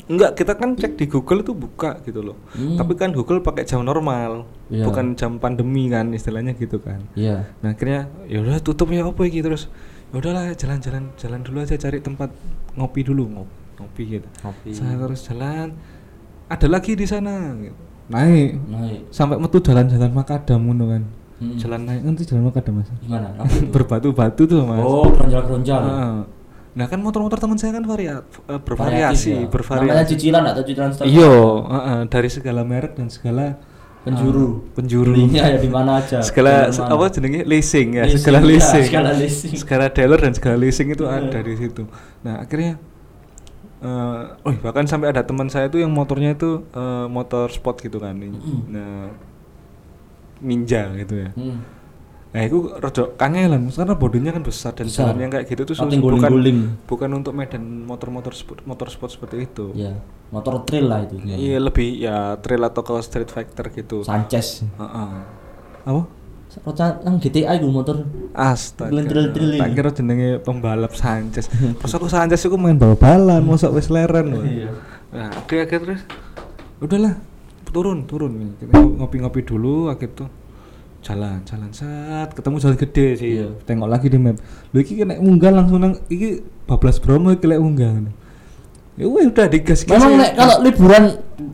Enggak, 0.10 0.42
kita 0.42 0.58
kan 0.58 0.74
cek 0.74 0.98
di 0.98 1.06
Google 1.06 1.46
itu 1.46 1.54
buka 1.54 2.02
gitu 2.02 2.26
loh. 2.26 2.38
Hmm. 2.58 2.82
Tapi 2.82 2.98
kan 2.98 3.14
Google 3.14 3.46
pakai 3.46 3.62
jam 3.62 3.86
normal, 3.86 4.50
Iya. 4.68 4.90
bukan 4.90 5.14
jam 5.14 5.38
pandemi 5.38 5.86
kan 5.86 6.10
istilahnya 6.10 6.58
gitu 6.58 6.82
kan. 6.82 6.98
Iya. 7.14 7.46
Nah, 7.62 7.78
akhirnya 7.78 8.10
ya 8.26 8.42
udah 8.42 8.58
tutup 8.58 8.90
ya 8.90 9.06
apa 9.06 9.22
gitu 9.24 9.46
terus. 9.46 9.70
Ya 10.10 10.18
udahlah 10.18 10.50
jalan-jalan 10.58 11.14
jalan 11.14 11.40
dulu 11.46 11.62
aja 11.62 11.78
cari 11.78 12.02
tempat 12.02 12.34
ngopi 12.74 13.06
dulu, 13.06 13.30
ngopi, 13.30 13.54
ngopi 13.78 14.04
gitu. 14.18 14.28
Ngopi. 14.42 14.70
Saya 14.74 14.98
terus 14.98 15.22
jalan. 15.30 15.78
Ada 16.50 16.66
lagi 16.66 16.98
di 16.98 17.06
sana 17.06 17.54
gitu. 17.62 17.78
Naik 18.10 18.58
Naik. 18.66 19.14
sampai 19.14 19.38
metu 19.38 19.62
jalan-jalan 19.62 20.10
makadam 20.10 20.66
ngono 20.66 20.90
kan. 20.90 21.04
Hmm. 21.38 21.56
Jalan 21.56 21.86
naik 21.86 22.02
nanti 22.02 22.26
jalan 22.26 22.50
makadam 22.50 22.82
Mas. 22.82 22.90
Gimana? 23.00 23.30
Berbatu-batu 23.78 24.50
tuh, 24.50 24.66
Mas. 24.66 24.82
Oh, 24.82 25.06
keronjal-keronjal. 25.14 25.82
Heeh. 25.86 26.16
Nah 26.80 26.88
kan 26.88 26.96
motor-motor 26.98 27.36
teman 27.38 27.60
saya 27.60 27.76
kan 27.76 27.84
varia, 27.84 28.24
eh, 28.48 28.56
Variatif 28.56 28.64
bervariasi, 28.64 29.28
ya. 29.28 29.36
Namanya 29.36 29.52
bervariasi. 29.52 30.10
cicilan 30.10 30.44
atau 30.46 30.62
cicilan 30.64 30.90
standar? 30.90 31.12
Iya, 31.12 31.34
heeh, 31.68 32.00
dari 32.08 32.30
segala 32.31 32.62
merek 32.64 32.96
dan 32.96 33.12
segala 33.12 33.60
Penjuru. 34.00 34.48
eh, 34.64 34.72
penjuru. 34.74 35.12
Belinya 35.12 35.44
ya 35.46 35.58
di 35.60 35.68
mana 35.68 36.00
aja. 36.00 36.24
Segala 36.24 36.72
se- 36.72 36.80
apa 36.81 37.06
jenenge 37.12 37.44
leasing 37.44 38.00
ya, 38.00 38.08
Leasing, 38.08 38.16
segala 38.18 38.40
ya, 38.40 38.48
leasing. 38.48 38.86
segala 38.88 39.10
leasing. 39.12 39.52
Segala 39.54 39.86
dealer 39.92 40.20
dan 40.20 40.31
segala 40.31 40.56
leasing 40.56 40.88
itu 40.90 41.04
Iya. 41.04 41.20
ada 41.20 41.40
di 41.44 41.54
situ. 41.54 41.84
Nah, 42.24 42.36
akhirnya 42.40 42.80
eh 43.80 44.24
oh, 44.40 44.56
bahkan 44.60 44.84
sampai 44.84 45.08
ada 45.10 45.24
teman 45.24 45.48
saya 45.48 45.68
tuh 45.68 45.80
yang 45.80 45.92
motornya 45.92 46.31
itu 46.31 46.64
eh, 46.70 47.08
motor 47.08 47.48
sport 47.50 47.80
gitu 47.80 48.00
kan. 48.00 48.16
Nah, 48.16 49.12
ninja 50.40 50.88
gitu 50.96 51.16
ya. 51.18 51.30
Hmm. 51.36 51.60
Nah, 52.30 52.46
itu 52.46 52.70
rada 52.70 53.10
kangelan 53.18 53.74
karena 53.74 53.96
bodinya 53.98 54.30
kan 54.30 54.46
besar 54.46 54.78
dan 54.78 54.86
Besar. 54.86 55.10
jalannya 55.10 55.34
kayak 55.34 55.46
gitu 55.50 55.62
tuh 55.66 55.76
Pating 55.81 55.98
bukan 55.98 56.14
guling-guling. 56.30 56.60
bukan 56.86 57.10
untuk 57.18 57.34
medan 57.34 57.64
motor-motor 57.90 58.38
sport, 58.38 58.62
motor 58.70 58.86
sport 58.88 59.10
seperti 59.10 59.50
itu. 59.50 59.74
Iya. 59.74 59.98
Motor 60.30 60.62
trail 60.62 60.86
lah 60.86 61.02
itu. 61.10 61.18
Iya 61.26 61.58
lebih 61.58 61.90
ya 61.98 62.38
trail 62.38 62.62
atau 62.62 62.86
ke 62.86 62.94
street 63.02 63.34
fighter 63.34 63.66
gitu. 63.74 64.06
Sanchez. 64.06 64.62
Heeh. 64.62 65.10
Apa? 65.84 66.04
Roca 66.60 66.98
nang 67.02 67.18
GTA 67.18 67.58
itu 67.58 67.66
motor 67.66 68.06
Astaga. 68.34 68.90
Drill-drill 68.94 69.58
Tak 69.58 69.66
ini. 69.66 69.74
kira 69.74 69.90
jenenge 69.90 70.30
pembalap 70.40 70.94
Sanchez. 70.94 71.50
Pas 71.81 71.90
aku 71.90 72.06
Sanchez 72.06 72.42
aku 72.42 72.57
main 72.57 72.74
bal-balan, 72.74 73.42
mosok 73.42 73.74
wis 73.74 73.90
leren. 73.90 74.33
Iya. 74.45 74.69
Nah, 75.09 75.30
oke 75.33 75.56
akhir 75.56 75.80
terus 75.81 76.02
udahlah 76.78 77.18
turun 77.66 78.06
turun 78.06 78.54
kita 78.56 78.69
ngopi-ngopi 78.78 79.42
dulu 79.42 79.90
akhir 79.90 80.14
tuh 80.14 80.30
jalan 81.00 81.40
jalan 81.44 81.70
saat 81.70 82.32
ketemu 82.32 82.56
jalan 82.58 82.78
gede 82.78 83.08
sih 83.16 83.30
Iya. 83.36 83.48
tengok 83.64 83.88
lagi 83.88 84.08
di 84.08 84.18
map 84.18 84.36
lu 84.70 84.78
iki 84.78 85.00
naik 85.00 85.18
munggah 85.18 85.50
langsung 85.50 85.80
nang 85.80 85.96
iki 86.06 86.40
bablas 86.66 86.98
Bromo 86.98 87.30
iki 87.30 87.46
lek 87.46 87.58
munggah 87.58 88.12
ya 88.94 89.08
udah 89.08 89.48
digas 89.48 89.84
gas 89.84 89.96
Memang 89.96 90.20
nek 90.20 90.32
kalau 90.36 90.56
liburan 90.60 91.04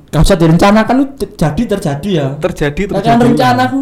gak 0.09 0.21
usah 0.23 0.33
direncanakan 0.33 0.95
itu 1.05 1.25
jadi 1.31 1.61
terjadi 1.67 2.09
ya. 2.11 2.27
terjadi 2.35 2.81
terjadi 2.89 3.05
kan 3.05 3.17
rencanaku 3.21 3.79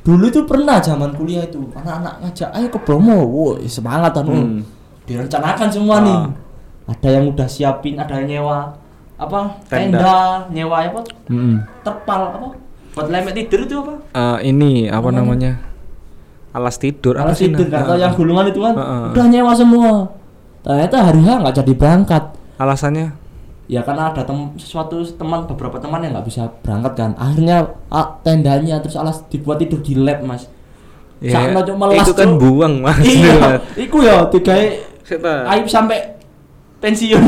dulu 0.00 0.24
itu 0.26 0.40
pernah 0.42 0.80
zaman 0.80 1.12
kuliah 1.12 1.44
itu 1.44 1.60
anak-anak 1.72 2.14
ngajak 2.20 2.48
ayo 2.50 2.66
ke 2.66 2.78
Bromo, 2.80 3.22
woi 3.22 3.68
semangat 3.68 4.16
anu. 4.16 4.34
Hmm. 4.34 4.60
Direncanakan 5.04 5.68
semua 5.68 5.94
Ah. 5.94 6.02
nih. 6.02 6.18
Ada 6.88 7.08
yang 7.12 7.24
udah 7.30 7.46
siapin, 7.46 7.94
ada 7.94 8.18
yang 8.18 8.26
nyewa 8.28 8.74
apa 9.14 9.40
Tenda. 9.70 10.02
tenda, 10.02 10.18
nyewa 10.50 10.76
apa 10.82 11.00
Mm-mm. 11.28 11.62
terpal 11.80 12.20
apa 12.34 12.48
buat 12.92 13.08
lemet 13.08 13.34
tidur 13.34 13.60
itu 13.64 13.74
apa? 13.80 13.94
Eh, 14.12 14.38
ini 14.52 14.86
apa 14.88 15.08
Apa 15.08 15.16
namanya 15.16 15.52
alas 16.52 16.76
tidur 16.76 17.16
Alas 17.16 17.40
tidur 17.40 17.64
atau 17.72 17.96
yang 17.96 18.12
gulungan 18.12 18.52
itu 18.52 18.60
kan 18.60 18.74
Heeh. 18.76 19.04
udah 19.16 19.26
nyewa 19.32 19.52
semua. 19.56 19.92
Ternyata 20.62 20.96
hari 21.00 21.20
H 21.24 21.28
nggak 21.40 21.56
jadi 21.64 21.72
berangkat. 21.74 22.24
alasannya 22.60 23.16
Ya 23.72 23.80
karena 23.80 24.12
ada 24.12 24.20
tem 24.22 24.52
sesuatu 24.60 25.00
teman 25.16 25.48
beberapa 25.48 25.80
teman 25.80 26.04
yang 26.04 26.12
nggak 26.12 26.28
bisa 26.28 26.52
berangkat 26.60 26.92
kan. 26.92 27.10
Akhirnya 27.16 27.72
ah, 27.88 28.20
tendanya 28.20 28.76
terus 28.84 29.00
alas 29.00 29.24
dibuat 29.32 29.64
tidur 29.64 29.80
di 29.80 29.96
lab 29.96 30.20
mas. 30.28 30.44
ya, 31.22 31.38
Sakno 31.38 31.62
cuk 31.64 31.76
melas, 31.78 32.02
itu 32.02 32.12
kan 32.18 32.34
buang 32.34 32.82
mas 32.82 32.98
iya, 33.06 33.62
iku 33.86 34.02
ya 34.02 34.26
tiga 34.26 34.58
aib 35.54 35.66
sampai 35.70 36.18
pensiun. 36.82 37.22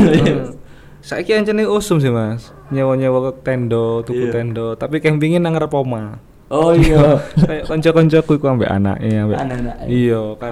Heeh. 1.05 1.21
Saiki 1.21 1.31
ancene 1.31 1.63
usum 1.63 2.01
sih 2.01 2.09
Mas. 2.09 2.49
Nyewa-nyewa 2.67 3.29
ke 3.29 3.45
tendo, 3.45 4.01
tuku 4.01 4.25
Iya. 4.25 4.33
tendo, 4.33 4.73
tapi 4.73 4.97
campingin 4.97 5.39
nang 5.39 5.53
ngarep 5.53 5.69
oma. 5.71 6.17
Oh 6.47 6.73
iya. 6.73 7.21
Kayak 7.41 7.65
kanca-kancaku 7.67 8.31
iku 8.35 8.45
ambek 8.47 8.65
anake 8.67 9.09
ambek. 9.11 9.37
Anak-anak. 9.39 9.75
Iya, 9.85 10.21
kan. 10.35 10.49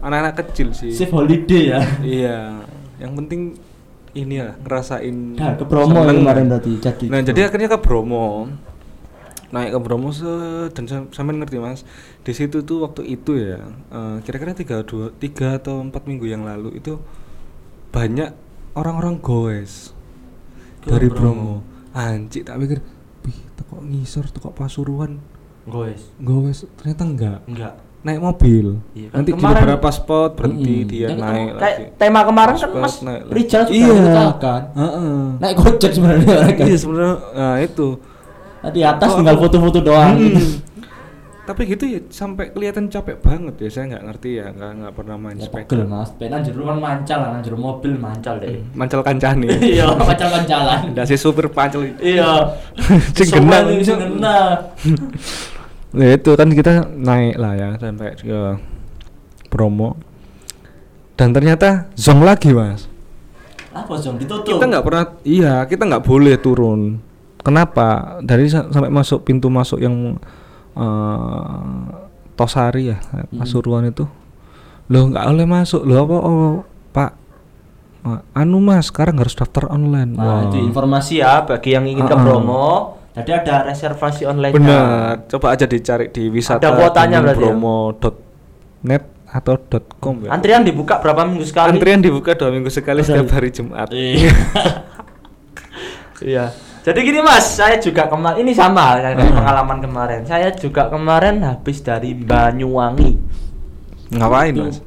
Anak-anak 0.00 0.34
kecil 0.40 0.70
sih. 0.70 0.90
Safe 0.90 1.10
holiday 1.10 1.62
ya. 1.68 1.80
Iya. 1.98 2.38
Yang 2.98 3.12
penting 3.16 3.40
ini 4.14 4.34
ya 4.36 4.54
ngerasain 4.56 5.14
Nah, 5.34 5.54
ke 5.54 5.62
Bromo 5.62 5.94
seneng. 5.96 6.22
kemarin 6.22 6.46
tadi 6.48 6.72
jadi. 6.78 7.04
Nah, 7.06 7.20
jadi 7.20 7.40
akhirnya 7.44 7.68
ke 7.68 7.78
Bromo. 7.78 8.50
Naik 9.48 9.72
ke 9.72 9.80
Bromo 9.80 10.10
se 10.10 10.28
dan 10.70 10.84
sam- 10.84 11.08
sampean 11.08 11.38
ngerti 11.38 11.56
Mas. 11.56 11.80
Di 12.20 12.30
situ 12.30 12.60
tuh 12.60 12.82
waktu 12.82 13.06
itu 13.08 13.32
ya, 13.34 13.62
eh, 13.88 14.16
kira-kira 14.20 14.52
tiga 14.52 14.82
dua 14.82 15.08
tiga 15.12 15.56
atau 15.56 15.80
empat 15.80 16.04
minggu 16.04 16.26
yang 16.26 16.42
lalu 16.42 16.76
itu 16.76 16.98
banyak 17.88 18.34
orang-orang 18.72 19.16
goes 19.18 19.92
dari 20.80 21.08
Bromo. 21.08 21.60
Anjir 21.90 22.42
tak 22.42 22.56
pikir, 22.58 22.78
"Wih, 23.22 23.38
teko 23.54 23.80
ngisor, 23.80 24.28
teko 24.28 24.50
Pasuruan." 24.50 25.20
Goes. 25.64 26.00
Goes 26.16 26.64
ternyata 26.74 27.02
enggak. 27.02 27.40
Enggak. 27.44 27.74
Naik 27.98 28.20
mobil. 28.20 28.78
Iya, 28.92 29.10
kan 29.10 29.16
Nanti 29.20 29.28
di 29.28 29.34
kemarin- 29.34 29.58
beberapa 29.60 29.88
spot 29.90 30.30
berhenti 30.32 30.74
Mm-mm. 30.78 30.88
dia 30.88 31.06
naik 31.10 31.18
kayak 31.18 31.54
lagi. 31.58 31.84
tema 31.98 32.20
kemarin 32.22 32.54
kan 32.54 32.70
Mas 32.72 32.96
naik. 33.02 33.22
Rijal 33.28 33.62
juga 33.64 33.74
Iya. 33.74 33.94
kecelakaan. 33.98 34.62
Heeh. 34.72 35.16
Naik 35.36 35.54
gojek 35.56 35.90
sebenarnya. 35.92 36.36
Iya 36.62 36.76
sebenarnya 36.78 37.14
nah 37.34 37.56
itu. 37.58 37.88
Di 38.68 38.82
atas 38.82 39.08
Oh, 39.08 39.16
tinggal 39.18 39.36
foto-foto 39.36 39.78
doang. 39.80 40.14
Mm. 40.14 40.46
Tapi 41.48 41.64
gitu 41.64 41.88
ya 41.88 42.00
sampai 42.12 42.52
kelihatan 42.52 42.92
capek 42.92 43.16
banget 43.24 43.56
ya. 43.56 43.68
Saya 43.72 43.84
nggak 43.88 44.04
ngerti 44.04 44.30
ya, 44.36 44.52
nggak 44.52 44.70
nggak 44.78 44.92
pernah 44.92 45.16
main 45.16 45.36
Ya 45.40 45.48
sepeda. 45.48 45.64
pegel 45.64 45.80
mas. 45.88 46.12
Penan 46.12 46.44
jero 46.44 46.62
kan 46.62 46.76
mancal 46.76 47.18
nang 47.24 47.40
jero 47.40 47.56
mobil 47.56 47.92
mancal 47.96 48.36
deh. 48.36 48.60
Mancal 48.76 49.00
kancane. 49.00 49.48
Iya, 49.72 49.96
Pacal-pacalan. 49.96 50.92
Ndak 50.92 51.04
si 51.08 51.16
supir 51.16 51.48
pancel 51.48 51.88
itu. 51.88 52.20
iya. 52.20 52.52
Sing 53.16 53.32
genah. 53.32 53.64
sing 53.80 53.96
genah. 53.96 54.68
Ya 55.96 56.08
itu 56.12 56.30
kan 56.36 56.52
kita 56.52 56.84
naik 56.92 57.40
lah 57.40 57.52
ya 57.56 57.68
sampai 57.80 58.12
ke 58.12 58.40
promo. 59.48 59.96
Dan 61.16 61.32
ternyata 61.32 61.88
zong 61.96 62.22
lagi 62.22 62.52
mas. 62.52 62.86
Apa 63.72 63.96
Jong 63.96 64.20
ditutup? 64.20 64.58
Kita 64.58 64.64
nggak 64.64 64.84
pernah, 64.84 65.04
iya 65.22 65.62
kita 65.64 65.86
nggak 65.86 66.04
boleh 66.04 66.36
turun. 66.36 66.98
Kenapa? 67.40 68.18
Dari 68.20 68.50
sa- 68.50 68.66
sampai 68.66 68.90
masuk 68.90 69.22
pintu 69.22 69.48
masuk 69.48 69.78
yang 69.78 70.18
eh, 70.78 71.80
Tosari 72.32 72.86
ya, 72.86 72.98
Pasuruan 73.34 73.84
itu. 73.84 74.06
Loh 74.88 75.10
nggak 75.10 75.24
boleh 75.26 75.46
masuk. 75.46 75.82
Loh 75.82 75.98
apa? 76.00 76.16
Oh, 76.16 76.54
Pak. 76.88 77.10
Anu 78.32 78.56
mas, 78.58 78.88
sekarang 78.88 79.18
harus 79.18 79.34
daftar 79.34 79.68
online. 79.68 80.16
Nah, 80.16 80.24
Wah. 80.24 80.40
itu 80.48 80.56
informasi 80.56 81.20
ya 81.20 81.44
bagi 81.44 81.76
yang 81.76 81.84
ingin 81.84 82.06
ke 82.06 82.14
Ah, 82.14 82.16
ah. 82.16 82.24
Bromo. 82.24 82.66
Jadi 83.12 83.30
ada 83.34 83.66
reservasi 83.66 84.22
online. 84.24 84.54
Benar. 84.54 85.26
Coba 85.28 85.52
aja 85.52 85.66
dicari 85.66 86.08
di 86.08 86.30
wisata 86.30 86.62
Ada 86.62 86.72
kuotanya 86.72 87.18
berarti 87.20 87.42
ya? 87.42 87.50
bromo.net 87.52 89.02
atau 89.28 89.54
.com 89.98 90.24
ya. 90.24 90.30
Antrian 90.32 90.62
dibuka 90.64 91.02
berapa 91.02 91.26
minggu 91.26 91.44
sekali? 91.44 91.74
Antrian 91.76 92.00
dibuka 92.00 92.32
dua 92.32 92.48
minggu 92.48 92.70
sekali 92.70 93.02
Benar. 93.02 93.08
setiap 93.12 93.28
hari 93.34 93.50
Jumat. 93.52 93.88
Iya. 93.92 94.32
Iya. 96.18 96.50
Jadi 96.88 97.04
gini 97.04 97.20
Mas, 97.20 97.44
saya 97.52 97.76
juga 97.76 98.08
kemarin 98.08 98.40
ini 98.40 98.56
sama 98.56 98.96
kayak 98.96 99.20
Hmm. 99.20 99.36
pengalaman 99.36 99.78
kemarin. 99.84 100.20
Saya 100.24 100.48
juga 100.56 100.88
kemarin 100.88 101.44
habis 101.44 101.84
dari 101.84 102.16
Banyuwangi. 102.16 103.12
Ngapain 104.08 104.56
Itu- 104.56 104.64
mas? 104.64 104.78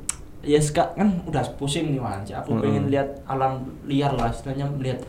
Ya 0.42 0.58
seka- 0.58 0.98
kan 0.98 1.22
udah 1.30 1.46
pusing 1.54 1.94
nih 1.94 2.02
Mas. 2.02 2.26
Aku 2.34 2.58
Mm-mm. 2.58 2.66
pengen 2.66 2.84
lihat 2.90 3.22
alam 3.30 3.62
liar 3.86 4.10
lah, 4.18 4.34
istilahnya 4.34 4.66
melihat 4.66 5.06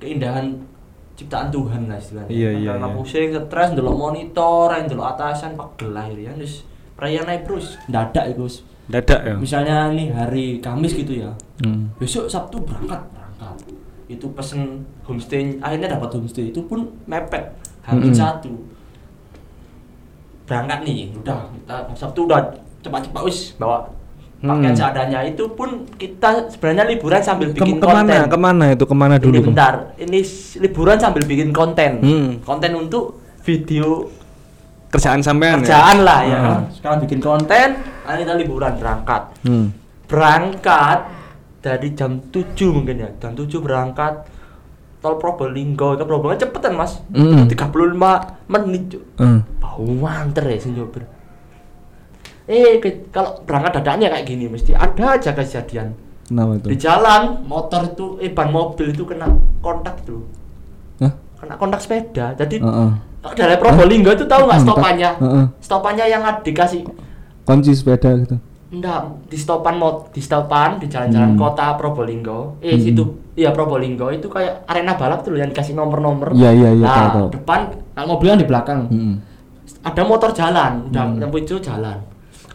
keindahan 0.00 0.56
ciptaan 1.12 1.52
Tuhan 1.52 1.92
lah 1.92 2.00
istilahnya. 2.00 2.32
Iya, 2.32 2.48
Kan 2.48 2.56
iya, 2.56 2.70
Karena 2.72 2.88
iya. 2.88 2.96
pusing, 2.96 3.28
stres, 3.36 3.68
ndelok 3.76 3.96
monitor, 4.00 4.68
ndelok 4.72 5.06
atasan, 5.12 5.52
pegel 5.52 5.92
lah 5.92 6.08
ya. 6.08 6.32
Terus 6.32 6.64
perayaan 6.96 7.28
naik 7.28 7.44
terus, 7.44 7.76
dadak 7.84 8.24
itu. 8.32 8.64
Dadak 8.88 9.20
ya. 9.20 9.34
Misalnya 9.36 9.92
nih 9.92 10.08
hari 10.08 10.44
Kamis 10.64 10.96
gitu 10.96 11.20
ya. 11.20 11.30
Hmm. 11.60 11.92
Besok 12.00 12.32
Sabtu 12.32 12.56
berangkat, 12.64 13.04
berangkat. 13.12 13.56
Itu 14.12 14.30
pesen 14.30 14.84
homestay, 15.02 15.56
akhirnya 15.58 15.88
dapat 15.90 16.12
homestay 16.12 16.48
itu 16.48 16.60
pun 16.62 16.84
mepet. 17.04 17.56
Hamin 17.82 18.08
Mm-mm. 18.08 18.14
satu. 18.14 18.52
Berangkat 20.44 20.84
nih, 20.84 21.08
udah 21.14 21.48
kita 21.48 21.76
Sabtu 21.94 22.26
udah 22.26 22.40
cepat-cepat 22.82 23.22
wis 23.24 23.54
bawa 23.56 23.86
pakaian 24.38 24.74
Hmm. 24.74 24.76
seadanya 24.76 25.22
itu 25.22 25.46
pun 25.54 25.86
kita 25.94 26.50
sebenarnya 26.50 26.84
liburan 26.88 27.22
sambil 27.22 27.48
Ke- 27.48 27.62
bikin 27.62 27.78
ke 27.78 27.86
mana? 27.86 27.94
konten. 28.02 28.20
Ke 28.26 28.36
mana 28.36 28.64
itu? 28.68 28.84
Ke 28.84 28.96
mana 28.96 29.14
dulu? 29.16 29.32
Ini 29.32 29.46
bentar, 29.46 29.74
ini 29.96 30.20
liburan 30.58 30.98
sambil 30.98 31.22
bikin 31.22 31.54
konten. 31.54 31.90
Hmm. 32.02 32.28
Konten 32.42 32.74
untuk 32.76 33.22
video 33.42 34.10
Kerjaan 34.90 35.24
sampean 35.24 35.62
kerjaan 35.62 35.96
ya? 35.96 36.04
lah 36.04 36.20
ya. 36.20 36.38
Hmm. 36.42 36.62
Sekarang 36.68 36.98
bikin 37.00 37.16
konten, 37.18 37.68
akhirnya 38.02 38.22
kita 38.28 38.34
liburan 38.36 38.72
berangkat. 38.76 39.22
Hmm. 39.40 39.66
Berangkat 40.04 40.98
dari 41.62 41.94
jam 41.94 42.18
7 42.20 42.42
mungkin 42.68 42.98
ya. 42.98 43.08
Jam 43.16 43.32
7 43.32 43.46
berangkat 43.56 44.26
tol 44.98 45.16
Probolinggo 45.16 45.94
ke 45.94 46.02
Probolinggo 46.02 46.38
cepetan 46.38 46.74
mas 46.74 46.98
Hmm. 47.10 47.46
35 47.46 48.22
menit 48.46 48.82
Cuk. 48.88 49.02
Hmm. 49.16 49.42
bau 49.58 49.82
wanter 49.98 50.44
ya 50.44 50.58
sih 50.58 50.70
nyopir 50.70 51.02
eh 52.44 52.78
kalau 53.08 53.38
berangkat 53.42 53.80
dadanya 53.80 54.10
kayak 54.10 54.26
gini 54.26 54.46
mesti 54.46 54.74
ada 54.74 55.16
aja 55.16 55.30
kejadian 55.32 55.94
Kenapa 56.22 56.54
itu? 56.56 56.66
di 56.68 56.76
jalan 56.76 57.22
motor 57.42 57.86
itu 57.88 58.06
eh 58.18 58.30
ban 58.30 58.50
mobil 58.50 58.90
itu 58.90 59.02
kena 59.02 59.26
kontak 59.58 60.02
tuh 60.02 60.22
Hah? 60.98 61.10
kena 61.36 61.54
kontak 61.56 61.78
sepeda 61.78 62.34
jadi 62.34 62.58
Heeh. 62.58 62.90
kalau 63.20 63.34
dari 63.34 63.56
Probolinggo 63.56 64.10
itu 64.12 64.26
tahu 64.26 64.42
nggak 64.44 64.60
stopannya 64.60 65.10
Heeh. 65.18 65.44
stopannya 65.58 66.04
yang 66.06 66.22
dikasih 66.42 66.82
Kunci 67.42 67.74
sepeda 67.74 68.14
gitu. 68.16 68.38
Enggak, 68.72 69.28
di 69.28 69.36
stopan 69.36 69.76
mot 69.76 70.08
di 70.10 70.24
stopan 70.24 70.80
di 70.80 70.88
jalan-jalan 70.88 71.36
Hmm. 71.36 71.40
kota 71.40 71.76
Probolinggo. 71.76 72.56
Eh 72.64 72.72
Hmm. 72.72 72.80
situ 72.80 73.04
iya 73.36 73.52
Probolinggo 73.52 74.08
itu 74.08 74.32
kayak 74.32 74.64
arena 74.64 74.96
balap 74.96 75.20
tuh 75.20 75.36
yang 75.36 75.52
dikasih 75.52 75.76
nomor-nomor. 75.76 76.32
Iya, 76.32 76.56
iya, 76.56 76.70
iya, 76.72 76.86
Nah, 76.88 76.96
tahu, 76.96 77.12
tahu. 77.12 77.28
depan 77.36 77.60
nah, 77.92 78.04
mobilnya 78.08 78.40
di 78.40 78.48
belakang. 78.48 78.88
Hmm. 78.88 79.14
Ada 79.84 80.02
motor 80.02 80.32
jalan, 80.32 80.88
udah 80.88 81.04
Hmm. 81.04 81.20
lampu 81.20 81.36
hijau 81.36 81.60
jalan. 81.60 82.00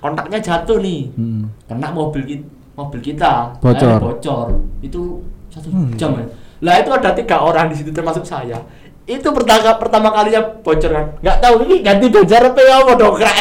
Kontaknya 0.02 0.42
jatuh 0.42 0.82
nih. 0.82 1.06
Hmm. 1.14 1.54
Kena 1.70 1.94
mobil 1.94 2.22
kita, 2.26 2.46
mobil 2.74 3.00
kita. 3.00 3.54
Bocor. 3.62 3.78
Akhirnya 3.78 4.02
bocor. 4.02 4.48
Itu 4.82 5.22
satu 5.54 5.70
Hmm. 5.70 5.94
jam 5.94 6.18
ya. 6.18 6.26
Lah 6.66 6.82
itu 6.82 6.90
ada 6.90 7.14
tiga 7.14 7.38
orang 7.38 7.70
di 7.70 7.78
situ 7.78 7.94
termasuk 7.94 8.26
saya. 8.26 8.58
Itu 9.06 9.30
pertama 9.30 9.78
pertama 9.78 10.10
kalinya 10.10 10.42
bocor 10.66 10.90
kan. 10.90 11.06
Nggak 11.22 11.38
tahu 11.40 11.56
ini 11.64 11.86
ganti 11.86 12.10
bajar 12.10 12.42
apa 12.50 12.58
ya 12.60 12.74
apa 12.82 12.94
dongkrak. 12.98 13.38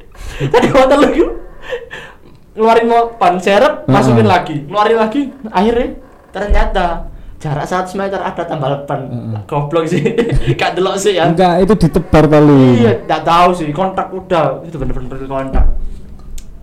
Tadi 0.52 0.68
motor 0.72 0.98
lagi 1.04 1.20
ngeluarin 2.54 2.86
mau 2.86 3.02
ban 3.12 3.34
serep, 3.36 3.84
masukin 3.84 4.24
lagi, 4.24 4.62
ngeluarin 4.64 4.96
lagi. 4.96 5.22
Akhirnya 5.48 5.88
ternyata 6.30 6.86
jarak 7.36 7.66
100 7.66 7.92
meter 7.94 8.16
ada 8.16 8.42
tambal 8.42 8.86
ban. 8.86 9.00
Heeh. 9.04 9.40
Goblok 9.44 9.84
sih. 9.84 10.00
Gak 10.58 10.74
delok 10.74 10.96
sih 10.96 11.14
ya. 11.14 11.26
Enggak, 11.26 11.60
itu 11.60 11.74
ditebar 11.76 12.24
kali. 12.26 12.80
Iya, 12.80 13.04
nggak 13.04 13.22
tahu 13.22 13.48
sih. 13.52 13.68
Kontak 13.70 14.08
udah, 14.08 14.62
itu 14.62 14.74
bener-bener 14.74 15.18
kontak. 15.24 15.66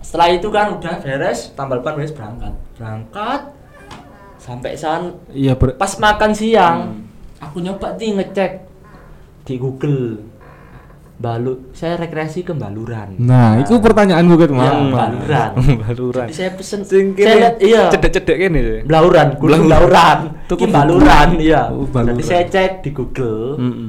Setelah 0.02 0.28
itu 0.28 0.48
kan 0.48 0.76
udah 0.76 0.98
beres, 0.98 1.52
tambal 1.52 1.80
ban 1.80 1.94
beres 1.94 2.10
berangkat. 2.10 2.52
Berangkat 2.74 3.40
sampai 4.36 4.74
sana 4.74 5.14
Iya, 5.30 5.54
ber- 5.54 5.78
pas 5.78 5.94
makan 5.96 6.32
siang, 6.34 6.76
Hmm. 6.90 7.06
aku 7.38 7.62
nyoba 7.62 7.94
nih 7.94 8.18
ngecek 8.18 8.52
di 9.44 9.54
Google. 9.56 10.18
Balu, 11.12 11.70
saya 11.76 11.94
rekreasi 12.00 12.42
ke 12.42 12.50
Baluran. 12.50 13.14
Nah, 13.20 13.60
itu 13.60 13.78
pertanyaan 13.78 14.26
gue 14.26 14.34
Iya, 14.34 14.48
kemarin. 14.48 14.90
Baluran. 14.90 15.50
Baluran. 15.86 16.26
Jadi 16.26 16.34
saya 16.34 16.50
pesen, 16.56 16.80
Sing 16.82 17.14
saya 17.14 17.36
lihat, 17.38 17.56
iya. 17.62 17.82
Cedek-cedek 17.92 18.36
gini 18.36 18.60
sih. 18.60 18.80
Belauran, 18.82 19.38
Gunung 19.38 19.70
Belauran. 19.70 20.18
Tuku 20.50 20.66
Ini 20.66 20.72
Baluran, 20.74 21.28
iya. 21.38 21.62
Oh, 21.70 21.86
Baluran. 21.86 22.18
Jadi 22.18 22.24
saya 22.26 22.42
cek 22.48 22.72
di 22.82 22.90
Google, 22.90 23.54
Mm-mm. 23.60 23.88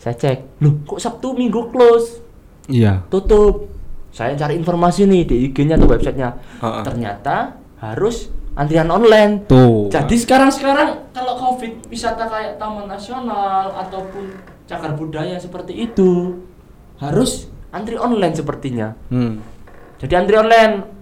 saya 0.00 0.14
cek, 0.16 0.62
loh 0.64 0.72
kok 0.88 0.98
Sabtu 1.02 1.36
Minggu 1.36 1.68
close? 1.68 2.24
Iya. 2.64 3.04
tutup. 3.12 3.68
Saya 4.14 4.32
cari 4.38 4.54
informasi 4.56 5.04
nih 5.10 5.22
di 5.26 5.36
IG-nya 5.50 5.74
atau 5.76 5.90
websitenya. 5.90 6.38
Heeh. 6.62 6.84
Ternyata 6.86 7.36
harus 7.82 8.30
antrian 8.54 8.88
online. 8.88 9.42
Tuh. 9.50 9.90
Jadi 9.90 10.14
sekarang-sekarang 10.16 11.10
kalau 11.10 11.34
COVID 11.34 11.90
wisata 11.90 12.24
kayak 12.24 12.56
Taman 12.56 12.86
Nasional 12.86 13.74
ataupun 13.74 14.53
cagar 14.64 14.96
budaya 14.96 15.36
seperti 15.36 15.76
itu 15.90 16.40
harus 16.98 17.48
antri 17.70 17.98
online 18.00 18.34
sepertinya. 18.34 18.96
Hmm. 19.10 19.40
Jadi 20.00 20.12
antri 20.16 20.36
online 20.36 20.94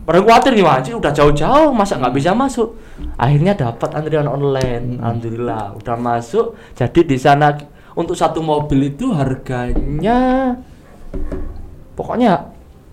Baru 0.00 0.24
khawatir 0.24 0.56
nih 0.56 0.64
Mas, 0.64 0.88
udah 0.88 1.12
jauh-jauh 1.12 1.76
masa 1.76 2.00
nggak 2.00 2.16
bisa 2.16 2.32
masuk. 2.32 2.72
Akhirnya 3.20 3.52
dapat 3.52 3.92
antrian 3.92 4.24
online, 4.24 4.96
Hmm. 4.96 5.00
alhamdulillah 5.04 5.76
udah 5.76 5.96
masuk. 6.00 6.56
Jadi 6.72 7.04
di 7.04 7.20
sana 7.20 7.52
untuk 7.92 8.16
satu 8.16 8.40
mobil 8.40 8.96
itu 8.96 9.12
harganya 9.12 10.56
pokoknya 11.92 12.48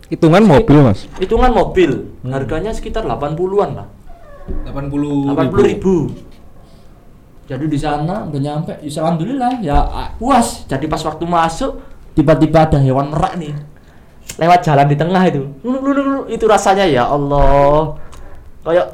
Hitungan 0.08 0.44
mobil, 0.44 0.88
Mas. 0.88 1.04
hitungan 1.20 1.52
mobil 1.52 2.12
Hmm. 2.24 2.32
harganya 2.32 2.72
sekitar 2.72 3.04
80-an 3.04 3.76
lah 3.76 3.88
80 4.68 5.32
80 5.36 5.64
ribu 5.68 5.96
jadi 7.48 7.64
di 7.64 7.80
sana 7.80 8.28
udah 8.28 8.42
nyampe. 8.44 8.76
Ya 8.84 9.00
alhamdulillah 9.00 9.64
ya 9.64 9.80
ah, 9.80 10.10
puas. 10.20 10.68
Jadi 10.68 10.84
pas 10.92 11.00
waktu 11.00 11.24
masuk 11.24 11.80
tiba-tiba 12.12 12.68
ada 12.68 12.76
hewan 12.76 13.08
merak 13.08 13.40
nih. 13.40 13.56
Lewat 14.36 14.68
jalan 14.68 14.86
di 14.92 15.00
tengah 15.00 15.24
itu. 15.24 15.48
Itu 16.28 16.46
rasanya 16.46 16.84
ya 16.84 17.08
Allah. 17.08 17.96
Kayak 18.68 18.88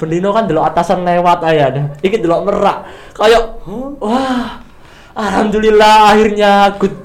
Bendino 0.00 0.32
kan 0.32 0.48
delok 0.48 0.64
atasan 0.72 1.04
lewat 1.04 1.44
aja 1.44 1.76
dah 1.76 1.84
iki 2.00 2.16
delok 2.24 2.48
merak. 2.48 2.88
Kayak 3.12 3.60
wah 4.00 4.64
alhamdulillah 5.12 6.16
akhirnya 6.16 6.72
good. 6.80 6.96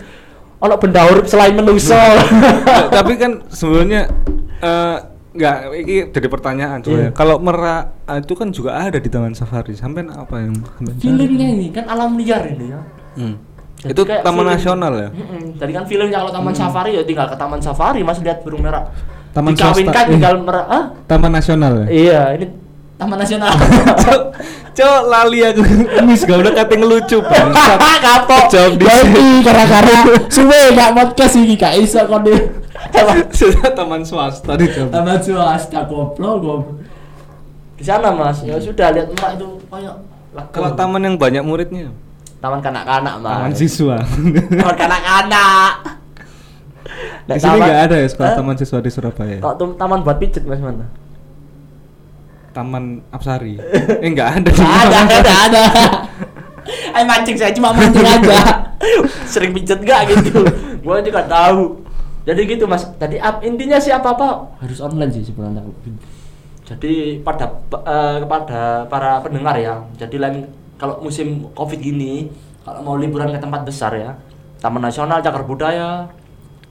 Ono 0.63 0.79
benda 0.79 1.03
urip 1.11 1.27
selain 1.27 1.59
Nggak, 1.59 2.87
tapi 2.95 3.19
kan 3.19 3.43
sebenarnya 3.51 4.07
eh, 4.63 4.97
Enggak, 5.36 5.58
ini 5.75 5.96
jadi 6.15 6.27
pertanyaan 6.32 6.80
sebenarnya. 6.80 7.12
Iya. 7.12 7.18
Kalau 7.20 7.36
Merak 7.44 7.84
ah, 8.08 8.18
itu 8.24 8.34
kan 8.39 8.48
juga 8.56 8.72
ada 8.80 8.96
di 8.96 9.10
Taman 9.12 9.36
Safari. 9.36 9.75
Sampai 9.75 10.08
apa 10.08 10.36
yang? 10.39 10.56
Feelingnya 11.04 11.48
ini 11.51 11.68
kan 11.75 11.86
alam 11.92 12.15
liar 12.15 12.48
ini 12.48 12.72
ya. 12.72 12.80
Hmm. 13.20 13.36
Jadi 13.86 13.92
Itu 13.92 14.01
kayak 14.08 14.24
taman 14.24 14.42
feeling- 14.42 14.56
nasional 14.58 14.94
ya? 14.98 15.10
Mm-mm. 15.12 15.44
Tadi 15.60 15.72
kan 15.75 15.84
feelingnya 15.86 16.18
kalau 16.24 16.32
taman 16.34 16.56
safari 16.56 16.92
ya 16.98 17.04
tinggal 17.06 17.27
ke 17.30 17.38
taman 17.38 17.60
safari 17.62 18.00
mas 18.01 18.18
lihat 18.24 18.42
burung 18.42 18.63
merah. 18.63 18.89
Taman 19.36 19.51
Dikawinkan 19.51 20.06
tinggal 20.10 20.34
merah. 20.42 20.65
Ah? 20.65 20.84
Taman 21.06 21.32
nasional 21.36 21.84
ya? 21.84 21.88
Iya, 21.92 22.22
ini 22.39 22.46
taman 22.96 23.20
nasional. 23.20 23.51
Cok 24.75 25.01
lali 25.08 25.39
aku 25.39 25.62
mis 26.04 26.24
gak 26.27 26.39
udah 26.39 26.54
kate 26.56 26.75
ngelucu 26.75 27.18
bangsat. 27.24 27.77
Kapok. 28.06 28.44
Jawab 28.51 28.74
di 28.75 28.86
Ganti 28.88 29.25
gara-gara 29.44 29.96
suwe 30.36 30.60
gak 30.75 30.89
podcast 30.96 31.36
iki 31.39 31.56
gak 31.56 31.74
iso 31.80 32.00
kon 32.08 32.24
Sudah 33.39 33.72
taman 33.74 34.01
swasta 34.06 34.56
di. 34.56 34.68
Taman 34.70 35.20
swasta 35.20 35.80
goblok 35.86 36.36
goblok. 36.42 36.86
Di 37.75 37.84
sana 37.84 38.08
mas, 38.15 38.39
ya 38.48 38.56
sudah 38.56 38.88
lihat 38.96 39.12
emak 39.12 39.36
itu 39.36 39.48
kayak 39.68 39.96
Kalau 40.56 40.72
taman 40.80 41.04
yang 41.04 41.15
banyak 41.20 41.44
muridnya, 41.44 41.92
taman 42.39 42.63
kanak-kanak 42.63 43.20
mas. 43.20 43.36
taman 43.36 43.54
siswa. 43.56 43.98
Taman 44.48 44.75
kanak-kanak. 44.80 45.74
di 47.27 47.39
sini 47.42 47.58
nggak 47.58 47.82
ada 47.89 47.96
ya 48.00 48.08
sekolah 48.08 48.32
taman 48.38 48.56
siswa 48.56 48.80
di 48.80 48.92
Surabaya. 48.94 49.39
Tum- 49.60 49.75
taman 49.75 50.08
buat 50.08 50.15
pijet 50.24 50.48
mas 50.48 50.63
mana? 50.63 50.88
Taman 52.56 53.04
Apsari. 53.12 53.60
Eh 54.04 54.10
nggak 54.15 54.30
ada. 54.39 54.50
Nggak 54.56 54.80
ada, 54.88 54.98
nggak 55.04 55.20
ada, 55.20 55.34
ada. 55.51 55.63
Ayo 56.96 57.04
mancing 57.06 57.36
saya 57.36 57.51
cuma 57.51 57.75
mancing 57.75 58.08
aja. 58.08 58.39
Sering 59.27 59.51
pijet 59.51 59.84
nggak 59.84 60.15
gitu? 60.15 60.48
Gua 60.80 61.04
juga 61.04 61.27
tahu. 61.27 61.84
Jadi 62.25 62.41
gitu 62.50 62.65
mas. 62.65 62.84
Tadi 62.98 63.22
ap- 63.22 63.46
intinya 63.46 63.77
sih 63.77 63.94
apa 63.94 64.12
harus 64.60 64.79
online 64.82 65.13
sih 65.13 65.24
sebenarnya. 65.29 65.62
Jadi 66.65 67.22
pada 67.22 67.46
eh, 67.86 68.17
kepada 68.25 68.89
para 68.89 69.22
pendengar 69.22 69.53
ya. 69.55 69.86
Jadi 69.96 70.17
lain 70.17 70.50
kalau 70.75 71.00
musim 71.00 71.53
covid 71.53 71.77
gini, 71.77 72.27
kalau 72.65 72.82
mau 72.82 72.98
liburan 72.98 73.29
ke 73.29 73.38
tempat 73.38 73.62
besar 73.62 73.94
ya, 73.94 74.17
Taman 74.60 74.82
Nasional, 74.82 75.22
Cagar 75.22 75.46
Budaya, 75.46 76.10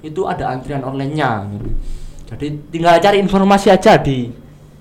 itu 0.02 0.26
ada 0.26 0.50
antrian 0.50 0.82
online-nya. 0.82 1.46
gitu. 1.54 1.70
Jadi 2.34 2.46
tinggal 2.74 2.98
cari 2.98 3.22
informasi 3.22 3.70
aja 3.70 3.94
di 3.96 4.28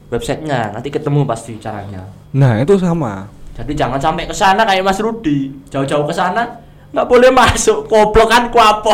websitenya, 0.09 0.73
nanti 0.73 0.89
ketemu 0.89 1.21
pasti 1.23 1.61
caranya. 1.61 2.09
Nah 2.33 2.57
itu 2.57 2.73
sama. 2.81 3.29
Jadi 3.53 3.77
jangan 3.77 4.01
sampai 4.01 4.25
ke 4.25 4.33
sana 4.33 4.65
kayak 4.65 4.81
Mas 4.81 4.97
Rudi, 4.97 5.53
jauh-jauh 5.69 6.09
ke 6.09 6.13
sana 6.13 6.65
nggak 6.93 7.09
boleh 7.09 7.29
masuk, 7.29 7.85
goblok 7.85 8.29
kan 8.29 8.49
kuapo. 8.49 8.93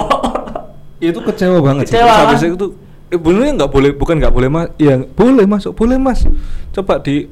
Itu 1.00 1.20
kecewa 1.20 1.58
banget. 1.60 1.88
sih. 1.88 1.96
Kecewa, 1.96 2.14
habis 2.24 2.40
kan? 2.40 2.54
itu 2.54 2.68
eh 3.10 3.18
benernya 3.18 3.52
nggak 3.58 3.72
boleh, 3.72 3.90
bukan 3.92 4.16
nggak 4.18 4.32
boleh 4.32 4.50
mas, 4.50 4.68
ya 4.76 5.02
boleh 5.10 5.46
masuk, 5.46 5.72
boleh 5.74 5.98
mas. 5.98 6.28
Coba 6.70 7.00
di 7.00 7.26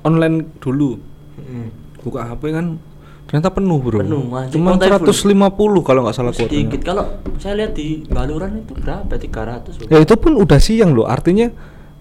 online 0.00 0.48
dulu. 0.58 0.96
Buka 2.00 2.26
HP 2.26 2.42
kan 2.50 2.66
ternyata 3.22 3.48
penuh 3.48 3.78
bro. 3.78 4.02
Penuh, 4.02 4.26
Mas. 4.26 4.50
Cuma 4.50 4.74
Kota 4.74 4.90
Ibu. 4.92 5.08
150 5.08 5.48
kalau 5.80 6.00
nggak 6.02 6.12
salah 6.12 6.34
Sedikit 6.34 6.52
kuotanya. 6.68 6.82
kalau 6.82 7.04
saya 7.38 7.54
lihat 7.56 7.72
di 7.72 8.04
Baluran 8.04 8.58
itu 8.58 8.74
berapa? 8.74 9.08
300. 9.08 9.86
Ya 9.86 9.98
itu 9.98 10.14
pun 10.18 10.34
udah 10.34 10.58
siang 10.58 10.92
loh. 10.92 11.06
Artinya 11.06 11.48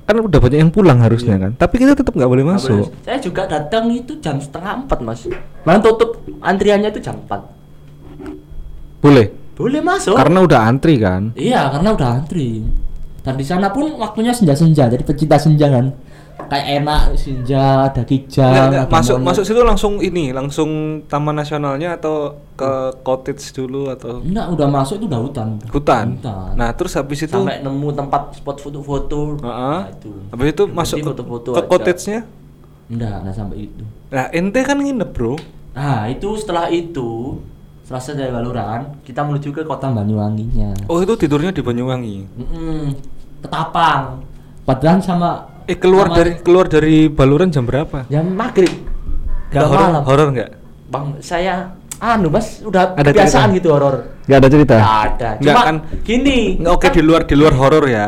kan 0.04 0.18
udah 0.18 0.40
banyak 0.42 0.60
yang 0.60 0.74
pulang 0.74 1.00
harusnya 1.00 1.38
Iya. 1.38 1.44
kan. 1.46 1.52
Tapi 1.56 1.76
kita 1.78 1.94
tetap 1.94 2.12
nggak 2.12 2.28
boleh 2.28 2.44
masuk. 2.44 2.74
boleh. 2.84 3.06
Saya 3.06 3.18
juga 3.22 3.46
datang 3.46 3.88
itu 3.90 4.18
jam 4.18 4.42
setengah 4.42 4.84
empat 4.84 5.00
mas. 5.00 5.24
Malah 5.64 5.80
tutup 5.80 6.10
antriannya 6.42 6.90
itu 6.90 7.00
jam 7.00 7.16
4 7.22 7.40
Boleh. 9.00 9.32
Boleh 9.62 9.82
masuk. 9.86 10.18
Karena 10.18 10.40
udah 10.42 10.60
antri 10.66 10.98
kan. 10.98 11.30
Iya, 11.38 11.70
karena 11.70 11.94
udah 11.94 12.10
antri. 12.18 12.66
Dan 13.22 13.38
di 13.38 13.46
sana 13.46 13.70
pun 13.70 13.86
waktunya 14.02 14.34
senja-senja, 14.34 14.90
jadi 14.90 15.06
pecinta 15.06 15.38
senja 15.38 15.70
kan. 15.70 15.94
Kayak 16.42 16.82
enak 16.82 17.02
senja, 17.22 17.86
ada 17.86 18.02
kijang, 18.02 18.74
ada 18.74 18.90
masuk 18.90 19.22
mono. 19.22 19.30
masuk 19.30 19.44
situ 19.46 19.62
langsung 19.62 20.02
ini, 20.02 20.34
langsung 20.34 21.00
taman 21.06 21.38
nasionalnya 21.38 21.96
atau 21.96 22.34
ke 22.58 22.98
cottage 23.06 23.46
dulu 23.54 23.94
atau 23.94 24.26
Enggak, 24.26 24.50
udah 24.50 24.68
masuk 24.68 24.98
itu 24.98 25.06
udah 25.06 25.22
hutan. 25.22 25.50
hutan. 25.70 26.08
Hutan. 26.18 26.52
Nah, 26.58 26.74
terus 26.74 26.98
habis 26.98 27.22
itu 27.22 27.30
sampai 27.30 27.62
nemu 27.62 27.94
tempat 27.94 28.42
spot 28.42 28.58
foto-foto. 28.58 29.38
Heeh. 29.38 29.80
Nah, 29.86 29.94
itu. 29.94 30.12
Habis 30.34 30.48
itu 30.50 30.64
Berhenti 30.66 30.80
masuk 30.82 30.98
ke, 30.98 31.08
foto-foto 31.14 31.50
ke 31.54 31.62
aja. 31.62 31.70
cottage-nya. 31.70 32.20
Enggak, 32.90 33.16
enggak 33.22 33.36
sampai 33.38 33.58
itu. 33.70 33.84
Nah, 34.10 34.26
ente 34.34 34.60
kan 34.66 34.78
nginep, 34.82 35.10
Bro. 35.14 35.34
Nah, 35.78 36.10
itu 36.10 36.30
setelah 36.36 36.68
itu 36.74 37.38
setelah 37.92 38.08
saya 38.08 38.24
dari 38.24 38.32
Baluran, 38.32 38.80
kita 39.04 39.20
menuju 39.20 39.52
ke 39.52 39.62
kota 39.68 39.92
Banyuwanginya. 39.92 40.88
Oh, 40.88 41.04
itu 41.04 41.12
tidurnya 41.20 41.52
di 41.52 41.60
Banyuwangi. 41.60 42.24
Mm-mm, 42.40 42.96
Ketapang. 43.44 44.24
Padahal 44.64 45.04
sama 45.04 45.30
Eh, 45.68 45.76
keluar 45.76 46.08
sama- 46.08 46.16
dari 46.16 46.32
keluar 46.40 46.66
dari 46.72 47.12
Baluran 47.12 47.52
jam 47.52 47.68
berapa? 47.68 48.08
jam 48.08 48.32
maghrib. 48.32 48.72
Nggak 49.52 49.60
Udah 49.60 49.68
horor, 49.68 49.88
malam. 49.92 50.04
horor 50.08 50.28
nggak? 50.32 50.50
Bang, 50.88 51.06
saya 51.20 51.68
anu 52.00 52.32
Mas, 52.32 52.64
udah 52.64 52.96
Ada 52.96 53.12
kebiasaan 53.12 53.52
cerita? 53.52 53.58
gitu 53.60 53.68
horor. 53.76 53.96
Nggak 54.24 54.40
ada 54.40 54.48
cerita. 54.48 54.76
Nggak 54.80 54.96
ada. 55.04 55.30
Nggak 55.36 55.52
Cuma 55.52 55.62
kan? 55.68 55.76
gini. 56.02 56.40
Nggak 56.64 56.72
oke 56.72 56.86
kan- 56.88 56.96
di 56.96 57.02
luar 57.04 57.22
di 57.28 57.36
luar 57.36 57.54
horor 57.60 57.86
ya. 57.92 58.08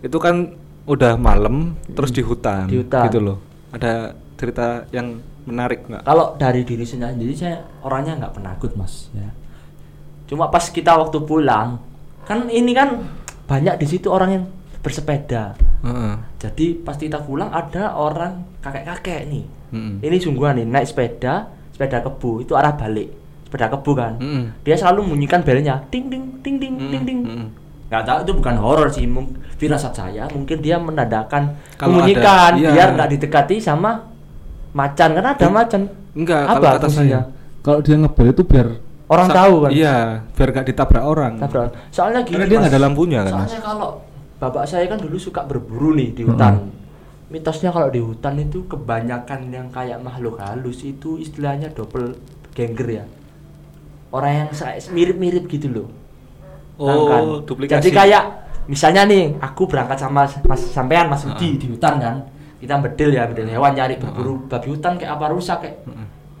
Itu 0.00 0.16
kan 0.16 0.56
udah 0.88 1.20
malam 1.20 1.76
terus 1.86 2.08
di 2.10 2.24
hutan. 2.24 2.64
Di 2.64 2.80
hutan. 2.80 3.04
Gitu 3.04 3.20
loh. 3.20 3.36
Ada 3.76 4.16
cerita 4.40 4.88
yang 4.88 5.20
menarik 5.48 5.88
nggak? 5.88 6.04
Kalau 6.04 6.36
dari 6.36 6.62
diri 6.62 6.84
sendiri 6.84 7.32
saya 7.32 7.64
orangnya 7.80 8.20
nggak 8.20 8.34
penakut 8.36 8.76
mas 8.76 9.08
ya. 9.16 9.32
Cuma 10.28 10.52
pas 10.52 10.68
kita 10.68 10.92
waktu 10.92 11.24
pulang 11.24 11.80
kan 12.28 12.44
ini 12.52 12.76
kan 12.76 13.08
banyak 13.48 13.80
di 13.80 13.86
situ 13.88 14.12
orang 14.12 14.30
yang 14.36 14.44
bersepeda. 14.84 15.56
Heeh. 15.80 16.14
Jadi 16.36 16.76
pas 16.84 16.94
kita 16.94 17.24
pulang 17.24 17.48
ada 17.48 17.96
orang 17.96 18.44
kakek-kakek 18.60 19.24
nih. 19.26 19.44
Mm-mm. 19.72 20.04
Ini 20.04 20.16
sungguhan 20.20 20.60
nih 20.60 20.66
naik 20.68 20.86
sepeda, 20.92 21.48
sepeda 21.72 22.04
kebu 22.04 22.44
itu 22.44 22.52
arah 22.52 22.76
balik. 22.76 23.08
Sepeda 23.48 23.72
kebu 23.72 23.92
kan. 23.96 24.20
Mm-mm. 24.20 24.60
Dia 24.62 24.76
selalu 24.76 25.16
bunyikan 25.16 25.40
belnya 25.40 25.80
ting 25.88 26.12
ting 26.12 26.40
ting 26.44 26.60
ting 26.60 26.74
ting 26.76 27.02
ting. 27.08 27.18
Mm-mm. 27.24 27.48
Nggak 27.88 28.04
tahu 28.04 28.18
itu 28.28 28.32
bukan 28.36 28.56
horor 28.60 28.88
sih, 28.92 29.08
firasat 29.56 29.96
saya 29.96 30.28
mungkin 30.28 30.60
dia 30.60 30.76
menandakan 30.76 31.56
Kalau 31.80 31.96
membunyikan 31.96 32.52
ada- 32.52 32.60
iya. 32.60 32.70
biar 32.76 32.88
nggak 32.94 33.10
didekati 33.16 33.56
sama 33.64 34.04
macan 34.70 35.08
karena 35.12 35.30
ada 35.32 35.48
macan. 35.48 35.80
Enggak, 36.12 36.42
Apa 36.42 36.52
kalau 36.54 36.64
kata 36.74 36.86
fungsinya? 36.86 37.20
saya. 37.20 37.20
Kalau 37.58 37.78
dia 37.80 37.96
ngebel 37.96 38.26
itu 38.28 38.42
biar 38.42 38.68
Orang 39.06 39.26
sa- 39.26 39.36
tahu 39.38 39.54
kan. 39.62 39.70
Iya, 39.70 39.96
biar 40.30 40.48
gak 40.52 40.66
ditabrak 40.66 41.04
orang. 41.04 41.32
Tabrak. 41.38 41.70
Soalnya 41.88 42.20
gini. 42.22 42.34
Karena 42.34 42.46
dia 42.46 42.58
nggak 42.58 42.72
ada 42.72 42.80
lampunya 42.80 43.20
kan, 43.22 43.32
Soalnya 43.34 43.60
kalau 43.62 43.88
bapak 44.38 44.64
saya 44.64 44.84
kan 44.84 44.98
dulu 44.98 45.16
suka 45.16 45.40
berburu 45.42 45.94
nih 45.94 46.12
di 46.12 46.22
hutan. 46.22 46.54
Mitosnya 47.28 47.68
kalau 47.68 47.88
di 47.88 47.98
hutan 47.98 48.34
itu 48.38 48.64
kebanyakan 48.64 49.48
yang 49.48 49.68
kayak 49.68 49.98
makhluk 49.98 50.36
halus 50.38 50.80
itu 50.80 51.16
istilahnya 51.16 51.68
double 51.68 52.16
ganger 52.52 52.88
ya. 52.94 53.04
Orang 54.08 54.32
yang 54.34 54.48
sa- 54.50 54.72
mirip-mirip 54.88 55.44
gitu 55.46 55.68
loh. 55.68 55.88
Oh, 56.76 57.06
Kan? 57.06 57.22
duplikasi. 57.44 57.80
Jadi 57.80 57.90
kayak 57.90 58.24
misalnya 58.64 59.04
nih, 59.04 59.36
aku 59.38 59.66
berangkat 59.66 59.98
sama 59.98 60.24
Mas 60.24 60.62
sampean 60.64 61.08
Mas 61.08 61.20
Rudi 61.22 61.48
Ah. 61.48 61.58
di 61.58 61.66
hutan 61.68 61.94
kan. 61.98 62.16
Kita 62.58 62.74
bedil 62.82 63.14
ya, 63.14 63.24
bedil 63.30 63.46
hewan 63.46 63.72
nyari 63.74 63.96
berburu 64.02 64.50
babi 64.50 64.68
hutan 64.74 64.98
kayak 64.98 65.14
apa 65.14 65.26
rusak 65.30 65.58
kayak. 65.62 65.76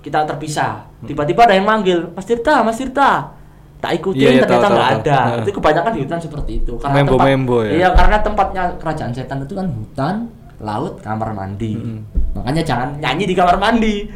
Kita 0.02 0.26
terpisah. 0.26 0.86
Tiba-tiba 1.06 1.46
ada 1.46 1.54
yang 1.54 1.66
manggil, 1.66 2.10
Mas 2.14 2.26
Tirta, 2.26 2.62
Mas 2.66 2.78
Tirta. 2.78 3.34
Tak 3.78 3.94
ikutin 3.94 4.18
Iya, 4.18 4.30
iya, 4.34 4.42
ternyata 4.42 4.68
nggak 4.74 4.90
ada. 5.02 5.18
Heeh. 5.22 5.42
Itu 5.46 5.50
kebanyakan 5.62 5.90
di 5.94 6.00
hutan 6.02 6.18
seperti 6.18 6.52
itu. 6.66 6.72
Membo-membo 6.82 7.62
ya? 7.62 7.70
Iya, 7.78 7.88
karena 7.94 8.16
tempatnya 8.18 8.62
kerajaan 8.82 9.14
setan 9.14 9.46
itu 9.46 9.54
kan 9.54 9.66
hutan, 9.70 10.14
laut, 10.58 10.98
kamar 10.98 11.30
mandi. 11.30 11.78
Mm-mm. 11.78 12.02
Makanya 12.34 12.62
jangan 12.66 12.98
nyanyi 12.98 13.24
di 13.30 13.34
kamar 13.38 13.56
mandi. 13.62 14.10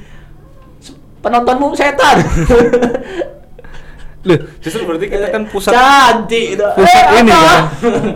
Penontonmu 1.23 1.79
setan. 1.79 2.19
Loh, 4.23 4.39
justru 4.63 4.87
berarti 4.87 5.07
kita 5.11 5.35
kan 5.35 5.43
pusat 5.51 5.75
cantik 5.75 6.55
pusat 6.79 7.05
Eh, 7.11 7.19
ini 7.19 7.31
apa? 7.35 7.43
kan. 7.43 7.63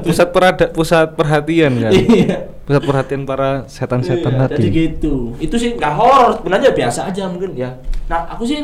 Pusat 0.07 0.29
perada, 0.31 0.65
pusat 0.71 1.07
perhatian 1.19 1.73
kan. 1.83 1.91
Iya. 1.91 2.37
Pusat 2.63 2.83
perhatian 2.83 3.23
para 3.27 3.51
setan-setan 3.67 4.33
Iya, 4.33 4.41
tadi. 4.47 4.55
Jadi 4.59 4.69
gitu. 4.71 5.35
Itu 5.39 5.59
sih 5.59 5.75
nggak 5.75 5.93
horor, 5.95 6.39
sebenarnya 6.39 6.71
biasa 6.71 7.11
aja 7.11 7.27
mungkin 7.27 7.59
ya. 7.59 7.75
Nah, 8.07 8.31
aku 8.31 8.47
sih 8.47 8.63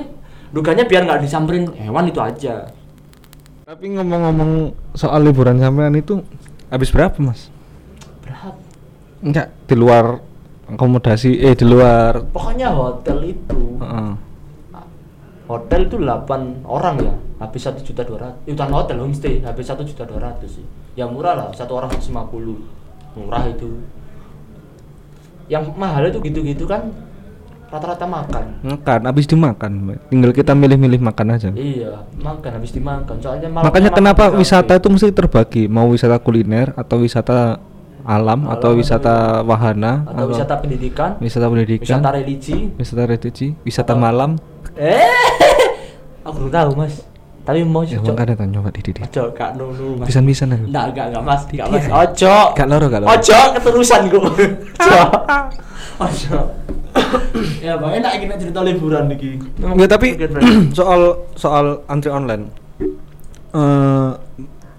duganya 0.55 0.87
biar 0.87 1.03
nggak 1.03 1.23
disamperin 1.23 1.67
hewan 1.75 2.07
itu 2.07 2.23
aja. 2.23 2.71
Tapi 3.63 3.85
ngomong-ngomong 3.91 4.75
soal 4.95 5.23
liburan 5.23 5.59
sampean 5.59 5.95
itu 5.95 6.23
habis 6.69 6.95
berapa, 6.95 7.15
Mas? 7.19 7.51
Berapa? 8.23 8.55
Enggak, 9.19 9.51
di 9.67 9.75
luar 9.75 10.19
akomodasi 10.67 11.43
eh 11.43 11.55
di 11.55 11.67
luar 11.67 12.23
Pokoknya 12.31 12.71
hotel 12.71 13.35
itu. 13.35 13.83
Heeh. 13.83 14.11
Hotel 15.53 15.85
itu 15.85 16.01
8 16.01 16.65
orang 16.65 16.97
ya, 16.97 17.13
habis 17.39 17.61
satu 17.61 17.85
juta 17.85 18.01
dua 18.03 18.19
ratus. 18.25 18.41
Hutan 18.49 18.73
hotel 18.73 18.97
homestay 18.99 19.45
habis 19.45 19.69
satu 19.69 19.85
juta 19.85 20.09
dua 20.09 20.21
ratus 20.23 20.57
sih. 20.57 20.65
Yang 20.97 21.09
murah 21.13 21.35
lah, 21.37 21.47
satu 21.53 21.77
orang 21.77 21.93
150 21.93 22.57
Murah 23.13 23.45
itu. 23.45 23.69
Yang 25.47 25.65
mahal 25.77 26.09
itu 26.09 26.19
gitu-gitu 26.23 26.65
kan 26.65 26.89
rata-rata 27.69 28.05
makan. 28.05 28.45
makan 28.61 29.01
habis 29.09 29.25
dimakan 29.25 29.97
tinggal 30.09 30.29
kita 30.31 30.53
milih-milih 30.53 31.01
makan 31.01 31.27
aja 31.33 31.49
Iya, 31.53 32.05
makan 32.17 32.51
habis 32.53 32.69
dimakan. 32.69 33.17
Soalnya 33.17 33.49
makanya 33.49 33.89
kenapa 33.89 34.29
kafe. 34.29 34.41
wisata 34.41 34.73
itu 34.77 34.89
mesti 34.89 35.09
terbagi 35.09 35.63
mau 35.69 35.89
wisata 35.89 36.17
kuliner 36.17 36.77
atau 36.77 37.01
wisata 37.01 37.57
alam, 38.03 38.45
atau 38.51 38.75
Alam 38.75 38.81
wisata 38.83 39.15
wahana 39.41 40.05
atau 40.05 40.27
wisata 40.29 40.59
pendidikan, 40.59 41.17
wisata 41.17 41.47
pendidikan, 41.49 41.87
wisata 41.87 42.11
religi. 42.13 42.59
wisata 42.75 43.03
religi, 43.07 43.49
wisata 43.63 43.93
Atau- 43.95 44.03
malam. 44.03 44.31
Eh, 44.75 44.99
aku 46.23 46.35
belum 46.39 46.51
tahu 46.51 46.71
mas. 46.77 46.95
Tapi 47.43 47.59
mau 47.63 47.83
Ya 47.83 47.99
cocok. 47.99 48.15
makanya 48.15 48.35
tanya 48.39 48.59
Pak 48.61 48.73
Didi. 48.77 48.91
Ojo, 49.03 49.23
gak 49.33 49.51
nunu 49.59 49.87
mas. 49.99 50.07
Pisan-pisan 50.07 50.49
aku. 50.49 50.65
Enggak, 50.65 50.85
enggak, 50.89 51.07
enggak 51.11 51.25
mas, 51.25 51.41
enggak 51.45 51.67
mas. 51.69 51.85
Ojo. 51.85 52.35
Gak 52.55 52.67
loro, 52.67 52.87
gak 52.87 53.01
loro. 53.03 53.11
Ojo, 53.11 53.39
keterusan 53.53 54.01
gue. 54.07 54.21
Ojo. 54.79 55.01
Ojo. 55.99 56.39
ya 57.59 57.75
bang, 57.75 57.93
enak 57.99 58.13
kita 58.21 58.35
cerita 58.39 58.61
liburan 58.61 59.09
nih. 59.09 59.43
Enggak 59.59 59.91
tapi 59.91 60.09
soal 60.79 61.01
soal 61.35 61.67
antri 61.87 62.09
online. 62.09 62.47
eh 63.53 64.11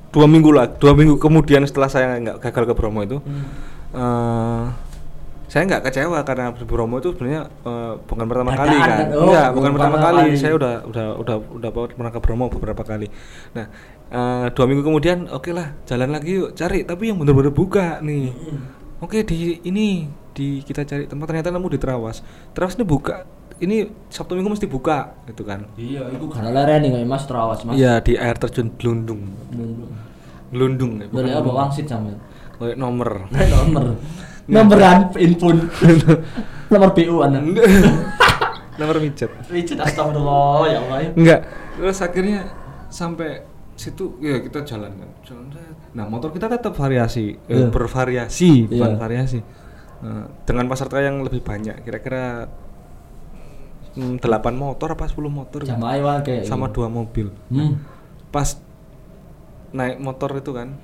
dua 0.09 0.25
minggu 0.25 0.49
lah, 0.49 0.69
dua 0.71 0.93
minggu 0.93 1.17
kemudian 1.17 1.61
setelah 1.63 1.85
saya 1.87 2.15
nggak 2.15 2.37
gagal 2.39 2.63
ke 2.65 2.73
Bromo 2.73 3.01
itu, 3.01 3.17
Hmm. 3.17 3.43
eh 3.91 4.63
saya 5.53 5.69
nggak 5.69 5.85
kecewa 5.85 6.25
karena 6.25 6.49
Bromo 6.49 6.97
itu 6.97 7.13
sebenarnya 7.13 7.45
eh, 7.45 7.93
bukan 8.09 8.25
pertama 8.25 8.57
kali 8.57 8.73
kan? 8.73 9.05
Oh, 9.13 9.29
Enggak, 9.29 9.47
bukan 9.53 9.71
pertama 9.77 9.97
kali. 10.01 10.21
kali. 10.25 10.41
Saya 10.41 10.57
udah 10.57 10.73
udah 10.89 11.07
udah 11.21 11.35
udah 11.61 11.69
pernah 11.93 12.09
ke 12.09 12.17
Bromo 12.25 12.49
beberapa 12.49 12.81
kali. 12.81 13.05
Nah 13.53 13.69
eh, 14.09 14.45
dua 14.49 14.65
minggu 14.65 14.81
kemudian, 14.81 15.29
oke 15.29 15.53
lah 15.53 15.77
jalan 15.85 16.09
lagi 16.09 16.41
yuk 16.41 16.57
cari, 16.57 16.81
tapi 16.89 17.13
yang 17.13 17.21
bener-bener 17.21 17.53
buka 17.53 18.01
nih. 18.01 18.33
Oke 18.97 19.21
di 19.21 19.61
ini 19.61 20.09
di 20.33 20.65
kita 20.65 20.89
cari 20.89 21.05
tempat 21.05 21.29
ternyata 21.29 21.53
nemu 21.53 21.69
di 21.69 21.77
Trawas. 21.77 22.25
Trawas 22.57 22.73
ini 22.73 22.85
buka 22.89 23.21
ini 23.61 23.85
Sabtu 24.09 24.33
Minggu 24.33 24.57
mesti 24.57 24.65
buka 24.65 25.13
gitu 25.29 25.45
kan. 25.45 25.69
Iya, 25.77 26.09
itu 26.09 26.25
karena 26.33 26.49
lereni 26.49 26.89
kayak 26.89 27.05
mas 27.05 27.29
terawas 27.29 27.61
mas. 27.61 27.77
Iya 27.77 28.01
di 28.01 28.17
air 28.17 28.41
terjun 28.41 28.73
Glundung. 28.73 29.21
Nunu. 29.53 29.85
Glundung 30.49 30.97
ya. 30.97 31.05
Boleh 31.13 31.29
apa 31.37 31.51
wangsit. 31.53 31.85
Kayak 32.57 32.73
nomor. 32.73 33.29
Nomor. 33.29 33.85
Nomoran 34.47 35.11
infun. 35.15 35.57
Nomor 36.71 36.89
BU 36.91 37.15
anda. 37.21 37.39
nomor 38.73 38.97
mijet. 38.97 39.29
Wicit 39.53 39.77
astagfirullah 39.77 40.65
ya 40.65 40.77
Allah. 40.81 40.97
ya. 41.05 41.09
Enggak. 41.13 41.39
Terus 41.77 41.99
akhirnya 42.01 42.39
sampai 42.89 43.45
situ 43.77 44.17
ya 44.17 44.41
kita 44.41 44.65
jalan 44.65 44.89
kan. 44.97 45.09
Jalan. 45.21 45.45
Nah, 45.93 46.09
motor 46.09 46.33
kita 46.33 46.49
tetap 46.49 46.73
variasi, 46.73 47.37
eh, 47.45 47.53
Iya. 47.53 47.69
bervariasi, 47.69 48.65
bukan 48.73 48.91
Iya. 48.93 48.99
variasi. 48.99 49.39
Nah, 50.01 50.25
dengan 50.43 50.65
peserta 50.65 50.97
yang 50.97 51.21
lebih 51.21 51.45
banyak, 51.45 51.85
kira-kira 51.85 52.49
hmm, 53.93 54.17
8 54.17 54.57
motor 54.57 54.97
apa 54.97 55.05
10 55.05 55.29
motor 55.29 55.61
gitu. 55.61 55.69
Jamaah 55.69 56.01
wae 56.01 56.19
kayak. 56.25 56.43
sama 56.49 56.65
gitu. 56.73 56.81
dua 56.81 56.87
mobil. 56.89 57.27
Hmm. 57.53 57.77
Pas 58.33 58.57
naik 59.69 60.01
motor 60.01 60.33
itu 60.33 60.49
kan 60.49 60.81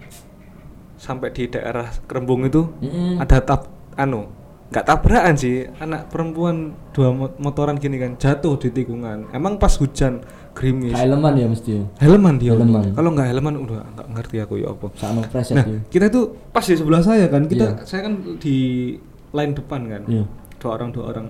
sampai 1.00 1.32
di 1.32 1.48
daerah 1.48 1.88
Kerembung 2.04 2.44
itu 2.44 2.68
Mm-mm. 2.78 3.18
ada 3.18 3.40
tab 3.40 3.66
anu 3.96 4.28
nggak 4.70 4.86
tabrakan 4.86 5.34
sih 5.34 5.66
anak 5.80 6.06
perempuan 6.08 6.56
dua 6.92 7.10
mo- 7.10 7.34
motoran 7.38 7.74
gini 7.74 7.98
kan 7.98 8.14
jatuh 8.16 8.54
di 8.56 8.70
tikungan 8.70 9.26
emang 9.32 9.58
pas 9.58 9.74
hujan 9.74 10.22
gerimis 10.52 10.94
Helman 10.94 11.34
ya 11.34 11.48
mesti. 11.48 11.74
helman 11.98 12.36
dia 12.36 12.52
Helman. 12.52 12.94
kalau 12.94 13.10
nggak 13.10 13.28
helman 13.28 13.56
udah 13.58 13.82
nggak 13.90 14.08
ngerti 14.12 14.36
aku 14.38 14.54
ya 14.58 14.70
apa 14.70 14.88
Sakno 14.94 15.22
preset 15.24 15.56
nah 15.56 15.66
ya. 15.66 15.80
kita 15.88 16.06
itu 16.08 16.22
pas 16.52 16.62
di 16.62 16.76
sebelah 16.76 17.02
saya 17.02 17.26
kan 17.26 17.48
kita 17.48 17.66
Iya. 17.66 17.82
saya 17.82 18.02
kan 18.06 18.14
di 18.38 18.58
line 19.32 19.54
depan 19.56 19.82
kan 19.88 20.02
Iya. 20.06 20.24
dua 20.60 20.72
orang 20.72 20.90
dua 20.92 21.06
orang 21.08 21.28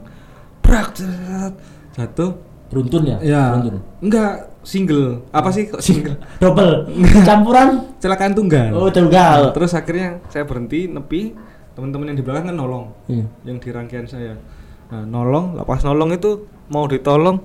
brak 0.59 0.87
jat, 0.93 1.53
jatuh 1.93 2.31
Beruntun 2.69 3.01
ya? 3.03 3.17
ya 3.19 3.43
Beruntun. 3.51 3.81
enggak 3.99 4.31
single 4.61 5.25
apa 5.29 5.49
sih 5.49 5.65
kok 5.65 5.79
single 5.79 6.15
Double. 6.41 6.85
Campuran. 7.23 7.67
kecelakaan 7.95 8.31
tunggal 8.31 8.69
Oh, 8.71 8.87
tunggal. 8.87 9.51
terus 9.51 9.73
akhirnya 9.73 10.23
saya 10.27 10.43
berhenti 10.43 10.85
nepi 10.85 11.33
teman-teman 11.71 12.05
yang 12.07 12.17
di 12.17 12.23
belakang 12.23 12.45
kan 12.45 12.55
nolong 12.55 12.85
Iya. 13.05 13.25
yang 13.43 13.57
di 13.57 13.69
rangkaian 13.69 14.05
saya 14.05 14.35
nah 14.87 15.01
nolong 15.01 15.53
lepas 15.55 15.81
nolong 15.81 16.11
itu 16.11 16.43
mau 16.67 16.85
ditolong 16.85 17.41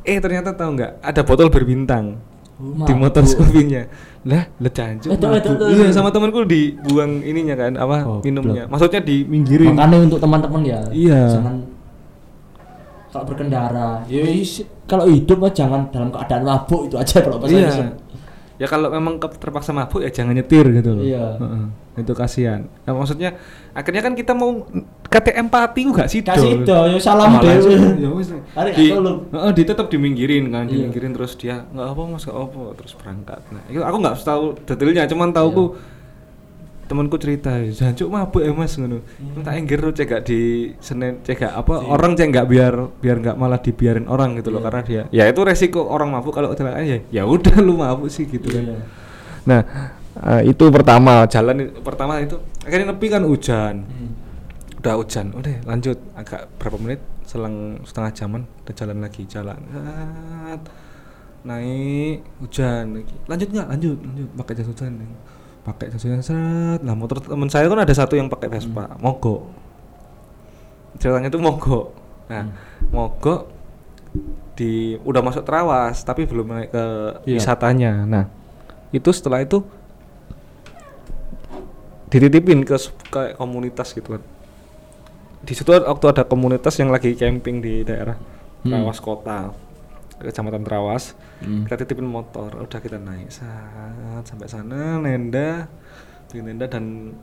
eh 0.00 0.16
ternyata 0.16 0.50
tahu 0.50 0.76
nggak 0.76 0.92
ada 1.00 1.20
botol 1.20 1.48
berbintang 1.48 2.18
Oh, 2.56 2.84
di 2.84 2.92
motor. 2.92 3.24
Scoopy-nya 3.24 3.88
lah 4.22 4.44
tuh. 5.56 5.72
iya 5.72 5.88
sama 5.88 6.12
temanku 6.12 6.44
dibuang 6.44 7.24
ininya 7.24 7.56
kan 7.56 7.72
apa 7.74 8.04
Goblok. 8.04 8.20
minumnya 8.22 8.62
maksudnya 8.66 9.00
diminggirin 9.00 9.72
Makanya 9.72 9.96
untuk 10.04 10.20
teman-teman 10.20 10.60
ya. 10.62 10.80
Iya. 10.92 11.40
Jangan 11.40 11.56
kalau 13.10 13.24
berkendara. 13.26 14.02
Ya 14.06 14.22
kalau 14.86 15.06
hidup 15.06 15.38
mah 15.38 15.50
jangan 15.50 15.86
dalam 15.90 16.10
keadaan 16.10 16.42
mabuk 16.42 16.86
itu 16.86 16.96
aja 16.98 17.22
kalau 17.22 17.38
pas 17.38 17.46
iya 17.46 17.94
ya 18.60 18.68
kalau 18.68 18.92
memang 18.92 19.16
terpaksa 19.16 19.72
mabuk 19.72 20.04
ya 20.04 20.12
jangan 20.12 20.36
nyetir 20.36 20.68
gitu 20.68 20.92
loh 20.92 21.00
Iya. 21.00 21.40
Heeh. 21.40 21.64
itu 21.96 22.12
kasihan 22.12 22.68
nah, 22.84 22.92
maksudnya 22.92 23.32
akhirnya 23.72 24.04
kan 24.04 24.12
kita 24.12 24.36
mau 24.36 24.68
kate 25.08 25.32
empati 25.32 25.80
gak 25.88 26.08
sih 26.12 26.20
Kasih 26.20 26.60
do, 26.68 26.76
ya 26.86 27.00
salam 27.00 27.40
dewe. 27.40 27.56
aja, 27.56 27.70
ya 28.04 28.10
di. 28.76 28.86
Heeh, 28.92 29.50
di 29.56 29.62
tetap 29.64 29.88
diminggirin 29.88 30.52
kan, 30.52 30.68
Iya. 30.68 30.86
diminggirin 30.86 31.12
terus 31.16 31.40
dia 31.40 31.64
nggak 31.66 31.88
apa 31.88 32.02
mas 32.04 32.22
nggak 32.22 32.36
apa 32.36 32.60
terus 32.76 32.92
berangkat. 32.94 33.40
Nah, 33.48 33.62
itu 33.66 33.80
aku 33.80 33.96
nggak 33.96 34.16
tahu 34.22 34.44
detailnya, 34.64 35.04
cuman 35.08 35.28
tahu 35.32 35.48
Iya. 35.48 35.56
ku 35.56 35.64
temanku 36.90 37.14
cerita, 37.16 37.54
jancuk 37.62 38.10
mabuk 38.10 38.42
ya 38.42 38.50
mas 38.50 38.74
ngono. 38.74 38.98
Hmm. 38.98 39.46
Tak 39.46 39.54
enggir 39.54 39.78
lu 39.78 39.94
cegak 39.94 40.26
di 40.26 40.40
Senin 40.82 41.22
cegak 41.22 41.54
apa 41.54 41.78
Iya. 41.78 41.86
orang 41.86 42.10
cek 42.12 42.26
nggak 42.28 42.46
biar 42.46 42.74
biar 42.98 43.16
nggak 43.22 43.36
malah 43.38 43.62
dibiarin 43.62 44.04
orang 44.04 44.34
gitu 44.34 44.50
loh 44.50 44.58
Iya. 44.58 44.66
karena 44.66 44.80
dia 44.82 45.02
ya 45.08 45.24
itu 45.24 45.40
resiko 45.40 45.86
orang 45.86 46.10
mabuk 46.10 46.34
kalau 46.34 46.50
kecelakaan 46.50 46.82
ya 46.82 46.98
ya 47.08 47.22
udah 47.24 47.62
lu 47.62 47.78
mabuk 47.78 48.10
sih 48.10 48.26
gitu 48.26 48.50
kan. 48.50 48.66
Iya. 48.66 48.82
Nah, 49.46 49.60
eh, 50.34 50.50
itu 50.50 50.64
pertama 50.68 51.22
jalan 51.24 51.70
pertama 51.78 52.18
itu 52.18 52.34
akhirnya 52.60 52.90
nepi 52.90 53.06
kan 53.06 53.22
hujan 53.22 53.86
Hmm. 53.86 54.10
udah 54.82 54.94
hujan 54.98 55.26
udah 55.30 55.54
lanjut 55.64 55.96
agak 56.12 56.50
berapa 56.58 56.76
menit 56.76 57.00
selang 57.22 57.78
setengah 57.86 58.10
jaman 58.12 58.42
udah 58.66 58.74
jalan 58.74 58.98
lagi 58.98 59.22
jalan 59.24 59.54
naik 61.40 62.20
hujan 62.36 63.00
lagi. 63.00 63.14
lanjut 63.24 63.48
nggak 63.48 63.68
lanjut 63.70 63.96
lanjut 63.96 64.28
pakai 64.36 64.54
jas 64.58 64.68
hujan 64.68 64.92
pakai 65.70 65.94
jas 65.94 66.02
hujan 66.02 66.20
seret 66.20 66.82
lah 66.82 66.98
motor 66.98 67.22
teman 67.22 67.46
saya 67.46 67.70
kan 67.70 67.78
ada 67.78 67.94
satu 67.94 68.18
yang 68.18 68.26
pakai 68.26 68.50
Vespa 68.50 68.98
mogok. 68.98 69.46
Ceritanya 70.98 71.30
tuh 71.30 71.38
mogok. 71.38 71.86
Nah 72.26 72.50
mogok 72.90 73.46
di 74.58 74.98
udah 75.06 75.22
masuk 75.22 75.46
Trawas 75.46 76.02
tapi 76.02 76.26
belum 76.26 76.46
naik 76.50 76.70
ke 76.74 76.84
Iya. 77.24 77.38
wisatanya. 77.38 77.92
Nah 78.04 78.24
itu 78.90 79.08
setelah 79.14 79.40
itu 79.40 79.62
dititipin 82.10 82.66
ke 82.66 82.74
ke 83.08 83.38
komunitas 83.38 83.94
gitu 83.94 84.18
kan. 84.18 84.22
Di 85.46 85.54
situ 85.54 85.70
waktu 85.70 86.06
ada 86.10 86.26
komunitas 86.26 86.74
yang 86.82 86.90
lagi 86.90 87.14
camping 87.14 87.62
di 87.62 87.86
daerah 87.86 88.18
Hmm. 88.60 88.84
Kota 89.00 89.56
kecamatan 90.22 90.62
Trawas 90.62 91.16
Hmm. 91.40 91.64
kita 91.64 91.80
titipin 91.80 92.04
motor 92.04 92.52
udah 92.54 92.78
kita 92.78 92.96
naik 92.96 93.28
saat 93.28 94.20
sampai 94.22 94.44
sana 94.44 94.96
nenda 94.96 95.72
bikin 96.28 96.44
nenda 96.46 96.66
dan 96.66 97.16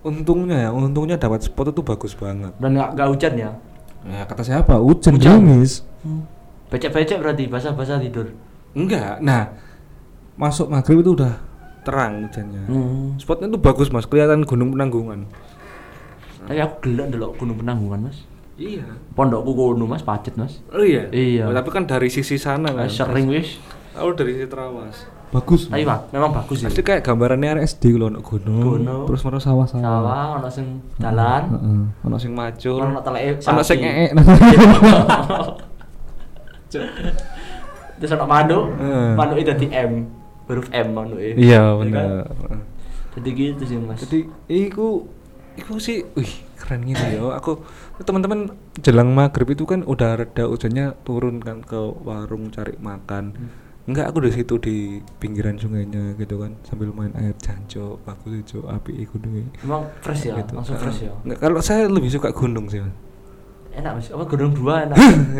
untungnya 0.00 0.58
ya 0.58 0.70
untungnya 0.70 1.14
dapat 1.14 1.40
spot 1.40 1.70
itu 1.70 1.80
bagus 1.80 2.12
banget 2.12 2.50
Dan 2.56 2.74
nggak 2.74 2.90
nggak 2.92 3.08
hujan 3.08 3.32
ya? 3.34 3.50
ya 4.04 4.22
kata 4.24 4.42
siapa 4.42 4.74
hujan 4.76 5.14
Hujan. 5.14 5.38
gerimis 5.38 5.82
Becek-becek 6.68 7.18
berarti 7.18 7.46
basah-basah 7.46 7.98
tidur. 7.98 8.28
enggak 8.72 9.18
nah 9.18 9.54
masuk 10.34 10.68
maghrib 10.68 11.00
itu 11.00 11.14
udah 11.14 11.34
terang 11.80 12.26
hujannya 12.26 12.62
Hmm. 12.64 13.14
spotnya 13.16 13.48
itu 13.48 13.56
bagus 13.56 13.88
mas 13.88 14.04
kelihatan 14.04 14.42
gunung 14.42 14.70
penanggungan 14.70 15.30
Tapi 16.40 16.58
aku 16.58 16.74
gelek 16.82 17.06
ndelok 17.08 17.36
Gunung 17.36 17.56
Penanggungan, 17.56 18.08
Mas. 18.08 18.24
Iya 18.58 18.84
Pondokku 19.14 19.54
kono, 19.54 19.86
Mas, 19.86 20.02
pacet, 20.02 20.34
Mas. 20.34 20.58
oh 20.68 20.82
iya 20.82 21.06
Iya. 21.08 21.46
Oh, 21.46 21.54
tapi 21.54 21.70
kan 21.70 21.86
dari 21.86 22.06
sisi 22.06 22.36
sana 22.36 22.68
kan 22.68 22.86
Sering 22.86 23.26
wis. 23.28 23.56
oh 23.94 24.10
dari 24.10 24.34
sisi 24.34 24.46
Trawas 24.46 25.06
bagus 25.28 25.68
Tapi 25.68 25.84
Mas, 25.84 26.08
memang 26.08 26.32
bagus 26.32 26.58
ya. 26.58 26.66
Pasti 26.66 26.80
kayak 26.80 27.00
gambarannya 27.02 27.60
RSD 27.60 27.92
kalau 27.92 28.08
ono 28.08 28.18
gunung, 28.18 28.64
Gunung. 28.64 29.04
terus 29.04 29.20
ono 29.22 29.36
sawah-sawah. 29.36 29.84
Sawah 29.84 30.26
ono 30.36 30.48
sing 30.48 30.66
dalan. 30.96 31.42
Heeh. 31.52 31.80
Ono 32.02 32.16
sing 32.16 32.32
macul. 32.32 32.80
Ono 32.80 32.96
teleke 32.98 33.36
Ono 33.44 33.60
sing 33.60 33.78
ngek. 33.78 34.10
Terus 37.98 38.10
ono 38.14 38.24
manuk. 38.24 38.64
Heeh. 38.78 39.08
Manuke 39.14 39.42
dadi 39.44 39.66
M. 39.68 39.92
Huruf 40.48 40.66
M 40.70 40.88
manuke. 40.92 41.36
Iya 41.36 41.76
kan? 41.76 41.80
bener. 41.82 42.24
Jadi 43.12 43.28
gitu 43.34 43.62
sih, 43.66 43.76
Mas. 43.76 43.98
Jadi 44.00 44.18
iku 44.48 45.04
iku 45.58 45.82
sih, 45.82 46.06
wih 46.14 46.32
keren 46.54 46.86
gitu 46.86 47.02
ya. 47.02 47.20
Aku 47.36 47.60
teman-teman 48.00 48.54
jelang 48.78 49.10
maghrib 49.10 49.50
itu 49.50 49.66
kan 49.66 49.82
udah 49.82 50.14
reda 50.16 50.46
hujannya 50.46 50.94
turun 51.02 51.42
kan 51.42 51.60
ke 51.60 51.78
warung 52.02 52.48
cari 52.48 52.78
makan. 52.78 53.34
Enggak, 53.88 54.12
aku 54.12 54.20
di 54.20 54.30
situ 54.36 54.54
di 54.60 54.76
pinggiran 55.16 55.56
sungainya 55.56 56.12
gitu 56.20 56.36
kan 56.36 56.52
sambil 56.60 56.92
main 56.92 57.08
air 57.16 57.32
jancok, 57.40 57.96
bagus 58.04 58.44
itu 58.44 58.60
api 58.68 59.00
iku 59.00 59.16
duwe. 59.16 59.48
Emang 59.64 59.88
fresh 60.04 60.28
ya, 60.28 60.36
Gitu. 60.36 60.52
langsung 60.52 60.76
fresh 60.76 61.08
ya. 61.08 61.12
Enggak, 61.24 61.38
kalau 61.40 61.60
saya 61.64 61.88
lebih 61.88 62.12
suka 62.12 62.28
gunung 62.36 62.68
sih. 62.68 62.84
Mas. 62.84 62.92
Enak 63.78 63.92
mas 63.94 64.06
apa 64.08 64.24
gunung 64.26 64.52
dua 64.52 64.74
enak 64.84 64.96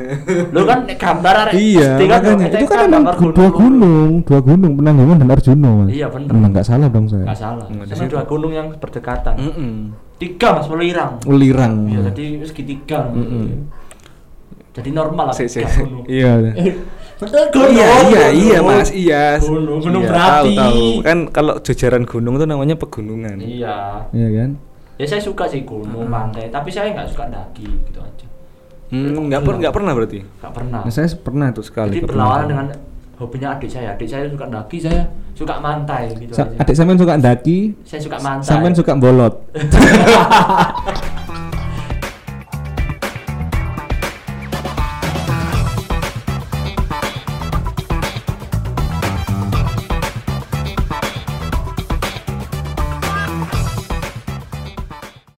lo 0.54 0.60
kan 0.62 0.78
gambar 0.86 1.34
arek 1.44 1.52
Iya, 1.54 1.88
kan 1.98 2.06
makanya 2.06 2.46
itu 2.54 2.66
kan 2.66 2.78
emang 2.86 3.04
dua 3.28 3.48
gunung, 3.50 4.10
dua 4.22 4.40
gunung 4.40 4.72
Penanggungan 4.74 5.16
dan 5.18 5.28
Arjuna 5.28 5.70
mas. 5.76 5.88
Iya, 5.90 6.06
bener. 6.06 6.30
Emang 6.30 6.50
nggak 6.50 6.64
salah 6.64 6.86
dong 6.86 7.06
saya. 7.06 7.24
nggak 7.24 7.38
salah 7.38 7.64
Sama 7.88 8.06
dua 8.06 8.22
gunung 8.24 8.52
yang 8.52 8.66
berdekatan 8.72 9.34
Mm-mm. 9.36 9.72
tiga 10.16 10.48
mas 10.54 10.66
melirang 10.66 11.12
Ulirang. 11.24 11.74
iya 11.84 12.00
jadi 12.08 12.24
segitiga 12.42 13.10
Mm-mm. 13.10 13.66
jadi 14.70 14.90
normal 14.92 15.24
lah 15.28 15.34
tiga 15.34 15.66
gunung 15.74 16.04
Iya. 16.06 16.32
betul 17.18 17.42
gunung 17.50 17.74
Iya, 17.74 17.82
iya, 17.82 17.98
gunung. 17.98 18.38
iya, 18.38 18.58
Mas. 18.60 18.88
Iya. 18.88 19.24
gunung 19.42 19.78
gunung 19.80 20.02
Iya, 20.02 20.08
berapi 20.08 20.54
Tahu, 20.54 20.62
tahu. 20.62 20.86
Kan 21.02 21.18
kalau 21.28 21.54
jajaran 21.58 22.04
gunung 22.04 22.34
itu 22.34 22.46
namanya 22.46 22.74
pegunungan. 22.74 23.36
iya 23.38 24.06
Iya 24.14 24.28
kan? 24.32 24.50
ya 24.94 25.06
saya 25.06 25.22
suka 25.22 25.46
sih 25.46 25.62
gunung 25.62 26.06
pantai 26.06 26.46
tapi 26.48 26.68
saya 26.68 26.90
nggak 26.90 27.06
suka 27.08 27.26
daki 27.26 27.62
gitu 27.62 27.98
aja 27.98 28.26
Hmm, 28.88 29.28
nggak 29.28 29.40
per, 29.42 29.54
nggak 29.58 29.74
pernah 29.74 29.92
berarti. 29.92 30.18
nggak 30.24 30.52
pernah 30.52 30.80
Nah, 30.80 30.90
saya 30.90 31.06
pernah 31.12 31.46
tuh 31.50 31.60
sekali. 31.60 31.92
jadi 31.92 32.04
berlawanan 32.04 32.46
dengan 32.46 32.66
hobinya 33.16 33.48
adik 33.52 33.68
saya 33.68 33.92
adik 33.92 34.06
saya 34.06 34.24
suka 34.26 34.46
daki 34.46 34.78
saya 34.78 35.02
suka 35.34 35.54
mantai 35.58 36.02
gitu 36.14 36.32
Sa- 36.32 36.46
aja 36.46 36.56
adik 36.56 36.72
sampean 36.72 36.96
suka 36.96 37.14
daki, 37.16 37.58
saya 37.82 38.00
suka 38.00 38.16
mantai 38.18 38.46
sampean 38.46 38.72
suka 38.72 38.92
bolot. 38.94 39.34